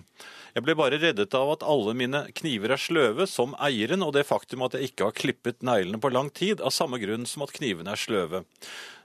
[0.54, 4.26] Jeg ble bare reddet av at alle mine kniver er sløve, som eieren, og det
[4.26, 7.54] faktum at jeg ikke har klippet neglene på lang tid, av samme grunn som at
[7.54, 8.42] knivene er sløve.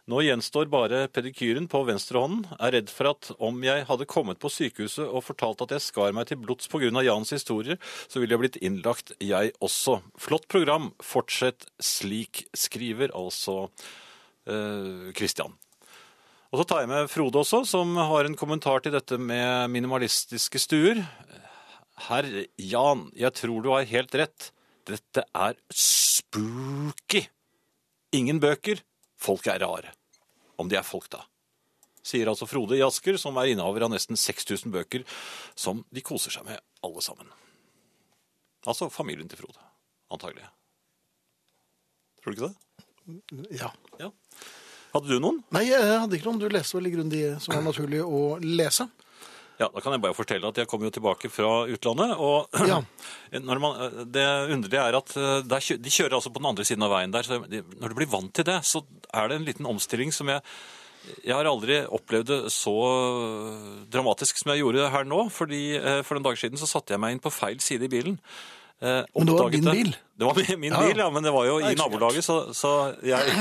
[0.06, 2.44] Nå gjenstår bare pedikyren på venstrehånden.
[2.62, 6.14] Er redd for at om jeg hadde kommet på sykehuset og fortalt at jeg skar
[6.14, 6.92] meg til blods pga.
[7.02, 9.98] Jans historier, så ville jeg blitt innlagt, jeg også.
[10.22, 10.92] Flott program.
[11.02, 13.64] Fortsett slik, skriver altså
[14.46, 15.58] eh, Christian.
[16.54, 20.62] Og så tar jeg med Frode også, som har en kommentar til dette med minimalistiske
[20.62, 21.02] stuer.
[22.06, 22.30] Herr
[22.62, 24.52] Jan, jeg tror du har helt rett.
[24.86, 27.26] Dette er spooky.
[28.14, 28.86] Ingen bøker.
[29.26, 29.94] Folk er rare.
[30.62, 31.24] Om de er folk, da.
[32.06, 35.06] Sier altså Frode i Asker, som er innehaver av nesten 6000 bøker,
[35.58, 37.32] som de koser seg med, alle sammen.
[38.66, 39.62] Altså familien til Frode,
[40.14, 40.46] antagelig.
[42.22, 43.58] Tror du ikke det?
[43.58, 43.72] Ja.
[44.02, 44.12] Ja.
[44.96, 45.42] Hadde du noen?
[45.54, 46.40] Nei, jeg hadde ikke noen.
[46.42, 48.88] Du leste vel i grunnen de som var naturlig å lese.
[49.60, 52.82] Ja, da kan jeg bare fortelle at jeg kom jo tilbake fra utlandet, og Ja.
[53.40, 53.78] når man,
[54.12, 57.14] det underlige er at eh, der, de kjører altså på den andre siden av veien
[57.16, 58.84] der, så når du blir vant til det, så
[59.16, 60.44] er det en liten omstilling som jeg
[61.22, 62.72] jeg har aldri opplevd det så
[63.94, 67.02] dramatisk som jeg gjorde her nå, fordi eh, for noen dager siden så satte jeg
[67.04, 68.16] meg inn på feil side i bilen.
[68.82, 69.92] Eh, Men det var din bil?
[70.16, 72.70] Det var min, bil, ja, men det var jo i nabolaget, så, så
[73.04, 73.34] jeg,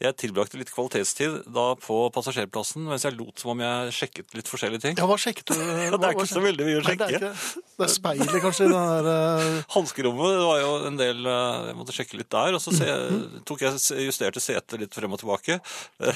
[0.00, 4.48] jeg tilbrakte litt kvalitetstid da på passasjerplassen, mens jeg lot som om jeg sjekket litt
[4.48, 4.96] forskjellige ting.
[4.96, 5.58] Ja, hva sjekket du?
[5.60, 7.32] Ja, det er ikke så veldig mye å Nei, det er sjekke.
[7.34, 11.28] ikke- Det er speilet, kanskje, i den der eh, Hanskerommet det var jo en del
[11.28, 12.56] eh, Jeg måtte sjekke litt der.
[12.56, 13.44] Og så se, Mhm.
[13.46, 13.76] tok jeg
[14.08, 15.60] justerte setet litt frem og tilbake.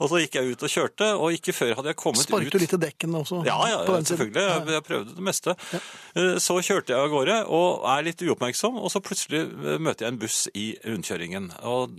[0.00, 2.56] og så gikk jeg ut og kjørte, og ikke før hadde jeg kommet Sparket ut
[2.56, 3.40] du litt i dekken også?
[3.48, 4.44] Ja, ja, selvfølgelig.
[4.46, 5.56] Jeg, jeg prøvde det meste.
[6.14, 10.06] Eh, Så kjørte jeg av gårde og er litt uoppmerksom, og så plutselig eh, møter
[10.06, 11.50] jeg en buss i rundkjøringen.
[11.68, 11.94] Og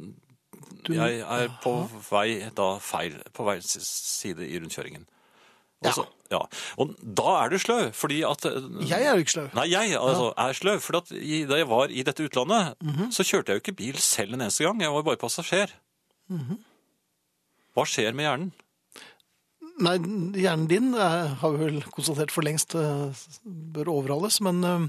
[0.91, 1.73] jeg er på
[2.09, 5.07] vei da feil, på vei side i rundkjøringen.
[5.81, 5.91] Og, Ja.
[5.97, 6.39] så, ja.
[6.77, 8.59] og da er du sløv, fordi at eh,
[8.91, 9.47] Jeg er jo ikke sløv.
[9.57, 10.79] Nei, jeg altså, er sløv.
[10.85, 13.09] For da jeg var i dette utlandet, Mhm.
[13.11, 14.79] så kjørte jeg jo ikke bil selv en eneste gang.
[14.81, 15.73] Jeg var bare passasjer.
[16.29, 16.59] Mhm.
[17.73, 18.51] Hva skjer med hjernen?
[19.81, 19.95] Nei,
[20.37, 23.09] hjernen din er, har vi vel konstatert for lengst eh,
[23.73, 24.85] bør overholdes, men eh,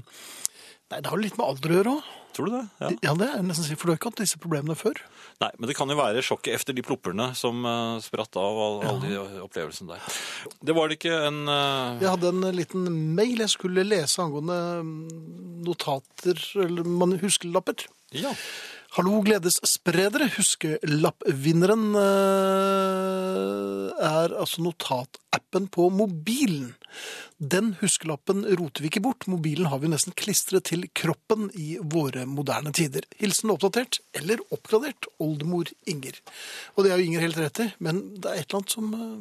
[0.93, 2.11] nei, det har litt med alder å gjøre òg.
[2.33, 2.63] Tror du det?
[2.81, 2.89] Ja.
[3.05, 4.99] Ja, det er nesten sikkert, for du har ikke hatt disse problemene før.
[5.43, 8.77] Nei, men det kan jo være sjokket efter de plopperne som uh, spratt av all,
[8.89, 10.21] alle de opplevelsene der.
[10.65, 12.01] Det var det ikke en uh...
[12.01, 12.87] Jeg hadde en liten
[13.17, 14.95] mail jeg skulle lese angående mm,
[15.67, 17.85] notater, eller man huskelapper.
[18.17, 18.33] Ja.
[18.93, 20.27] Hallo, gledesspredere.
[20.35, 26.75] Huskelappvinneren eh, er altså notatappen på mobilen.
[27.41, 29.25] Den huskelappen roter vi ikke bort.
[29.25, 33.09] Mobilen har vi nesten klistret til kroppen i våre moderne tider.
[33.17, 36.21] Hilsen oppdatert eller oppgradert oldemor Inger.
[36.77, 38.93] Og det har jo Inger helt rett i, men det er et eller annet som
[38.93, 39.17] eh,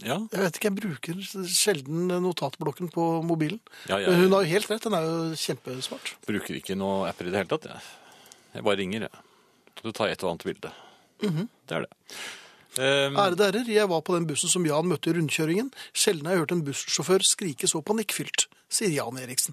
[0.00, 0.16] ja.
[0.32, 3.60] Jeg vet ikke, jeg bruker sjelden notatblokken på mobilen.
[3.88, 6.14] Ja, jeg- hun har jo helt rett, den er jo kjempesmart.
[6.26, 7.68] Bruker ikke noen apper i det hele tatt.
[7.68, 7.80] Jeg,
[8.54, 9.10] jeg bare ringer, jeg.
[9.82, 10.72] Så tar jeg et og annet bilde.
[11.22, 11.48] Mhm.
[11.66, 11.92] Det er det.
[12.78, 15.70] Um, Ærede herrer, jeg var på den bussen som Jan møtte i rundkjøringen.
[15.92, 19.52] Sjelden har jeg hørt en bussjåfør skrike så panikkfylt, sier Jan Eriksen.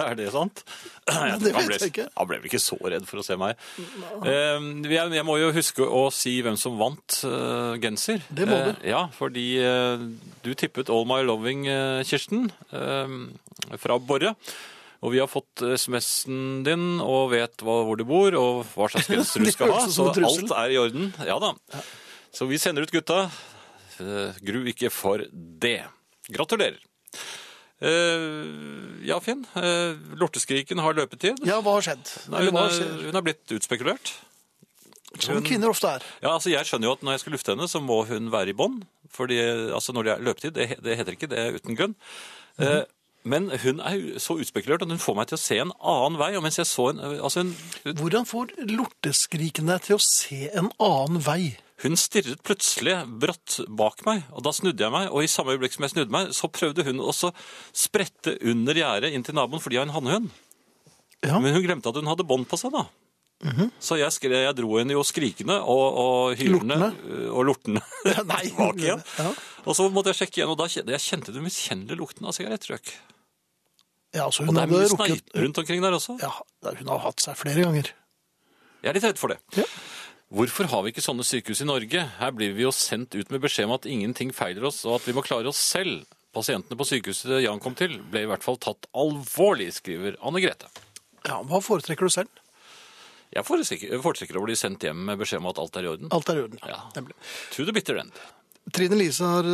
[0.00, 0.62] Er det sant?
[1.10, 2.06] Jeg det vet han ble, jeg ikke.
[2.14, 3.60] Han ble vel ikke så redd for å se meg.
[4.22, 8.22] Jeg, jeg må jo huske å si hvem som vant uh, genser.
[8.28, 8.70] Det må du.
[8.76, 10.04] Eh, ja, fordi uh,
[10.44, 11.66] du tippet All My Loving,
[12.06, 13.16] Kirsten, eh,
[13.80, 14.36] fra Borre.
[15.00, 19.08] Og vi har fått SMS-en din og vet hva, hvor du bor og hva slags
[19.14, 19.86] genser du skal ha.
[19.90, 21.10] Så alt er i orden.
[21.26, 21.54] Ja da.
[22.30, 23.24] Så vi sender ut gutta.
[24.44, 25.80] Gru ikke for det.
[26.30, 26.78] Gratulerer.
[27.80, 29.46] Eh, ja, Finn.
[29.56, 31.40] eh, lorteskriken har løpetid.
[31.48, 32.10] Ja, hva har skjedd?
[32.32, 34.12] Nei, hun, har, er, hun er blitt utspekulert.
[35.18, 36.04] Som kvinner ofte er.
[36.22, 38.52] Ja, altså Jeg skjønner jo at når jeg skal lufte henne, så må hun være
[38.52, 38.84] i bånd.
[39.10, 39.40] Fordi
[39.74, 41.96] altså når det er løpetid, det, det heter ikke det uten grunn.
[42.62, 42.84] eh,
[43.24, 46.30] men hun er så utspekulert at hun får meg til å se en annen vei.
[46.38, 47.50] Og mens jeg så en, altså en,
[47.98, 51.56] Hvordan får lorteskriken deg til å se en annen vei?
[51.80, 55.08] Hun stirret plutselig brått bak meg, og da snudde jeg meg.
[55.08, 57.32] Og i samme øyeblikk som jeg snudde meg, så prøvde hun også
[57.72, 60.32] sprette under gjerdet inn til naboen, fordi jeg har en hannhund.
[61.24, 61.38] Ja.
[61.40, 62.84] Men hun glemte at hun hadde bånd på seg, da.
[63.80, 67.80] Så jeg, skre, jeg dro henne jo skrikende og, og hylende øh, og lortende
[68.28, 68.42] Nei.
[68.50, 69.04] tilbake igjen.
[69.16, 69.30] Ja.
[69.64, 72.36] Og så måtte jeg sjekke igjen, og da kjente jeg kjente den miskjennelige lukten av
[72.36, 72.92] sigarettrøyk.
[74.12, 76.18] Ja, altså Og det er mye rukket rundt omkring der også.
[76.20, 76.34] Ja,
[76.66, 77.88] hun har hatt seg flere ganger.
[78.82, 79.40] Jeg er litt redd for det.
[79.56, 79.64] Ja.
[80.30, 82.04] Hvorfor har vi ikke sånne sykehus i Norge?
[82.20, 85.08] Her blir vi jo sendt ut med beskjed om at ingenting feiler oss, og at
[85.08, 86.04] vi må klare oss selv.
[86.30, 90.70] Pasientene på sykehuset Jan kom til, ble i hvert fall tatt alvorlig, skriver Anne Grete.
[91.26, 92.30] Ja, Hva foretrekker du selv?
[93.34, 96.10] Jeg foretrekker å bli sendt hjem med beskjed om at alt er i orden.
[96.14, 96.62] Alt er i orden.
[96.66, 96.78] Ja.
[96.94, 97.18] Nemlig.
[97.54, 98.14] To the bitter end.
[98.74, 99.46] Trine Lise har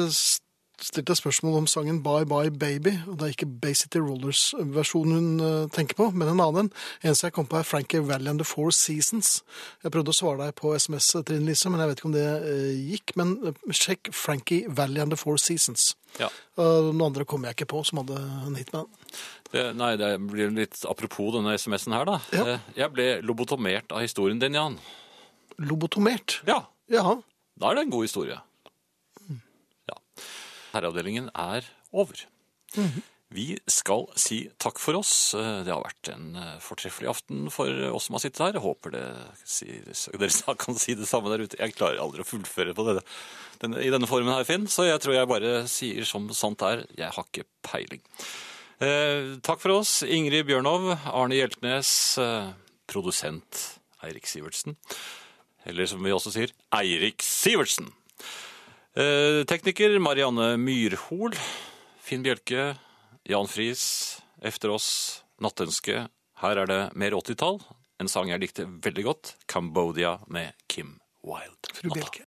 [0.83, 2.93] stilt et spørsmål om sangen Bye Bye Baby.
[3.09, 6.69] og Det er ikke Bay City Rollers-versjonen hun eh, tenker på, men en annen.
[7.03, 9.43] Eneste jeg kom på er Frankie Valley and the Four Seasons.
[9.85, 12.27] Jeg prøvde å svare deg på SMS, Trine Lise, men jeg vet ikke om det
[12.27, 13.15] eh, gikk.
[13.17, 15.95] Men eh, sjekk Frankie Valley and the Four Seasons.
[16.21, 16.29] Ja.
[16.57, 18.17] Noen andre kom jeg ikke på som hadde
[18.47, 19.17] en hit med den.
[19.53, 22.19] Det, nei, det blir litt apropos denne SMS-en her, da.
[22.33, 22.45] Ja.
[22.57, 24.79] Eh, Jeg ble lobotomert av historien din, Jan.
[25.63, 26.41] Lobotomert.
[26.49, 26.63] Ja,
[26.93, 27.17] Jaha.
[27.57, 28.37] da er det en god historie.
[30.77, 31.67] Herreavdelingen er
[31.97, 32.27] over.
[33.35, 35.35] Vi skal si takk for oss.
[35.35, 38.55] Det har vært en eh, fortreffelig aften for oss som har sittet her.
[38.55, 41.59] Jeg håper dere kan si det samme der ute.
[41.59, 43.03] Jeg klarer aldri å fullføre på denne,
[43.65, 46.87] denne, i denne formen her, Finn, så jeg tror jeg bare sier som sant er.
[46.95, 48.05] Jeg har ikke peiling.
[48.77, 51.91] Eh, takk for oss, Ingrid Bjørnov, Arne Hjeltnes,
[52.23, 52.51] eh,
[52.87, 53.63] produsent
[54.07, 54.79] Eirik Sivertsen.
[55.67, 57.91] Eller som vi også sier, Eirik Sivertsen.
[58.97, 61.35] Eh, tekniker Marianne Myrhol.
[62.01, 62.79] Finn Bjelke.
[63.29, 64.23] Jan Friis.
[64.41, 64.87] Efter oss.
[65.45, 66.07] Nattønske.
[66.41, 67.61] Her er det mer 80-tall.
[68.01, 69.35] En sang jeg likte veldig godt.
[69.45, 71.75] 'Cambodia' med Kim Wilde.
[71.77, 72.09] Fru Bjelke.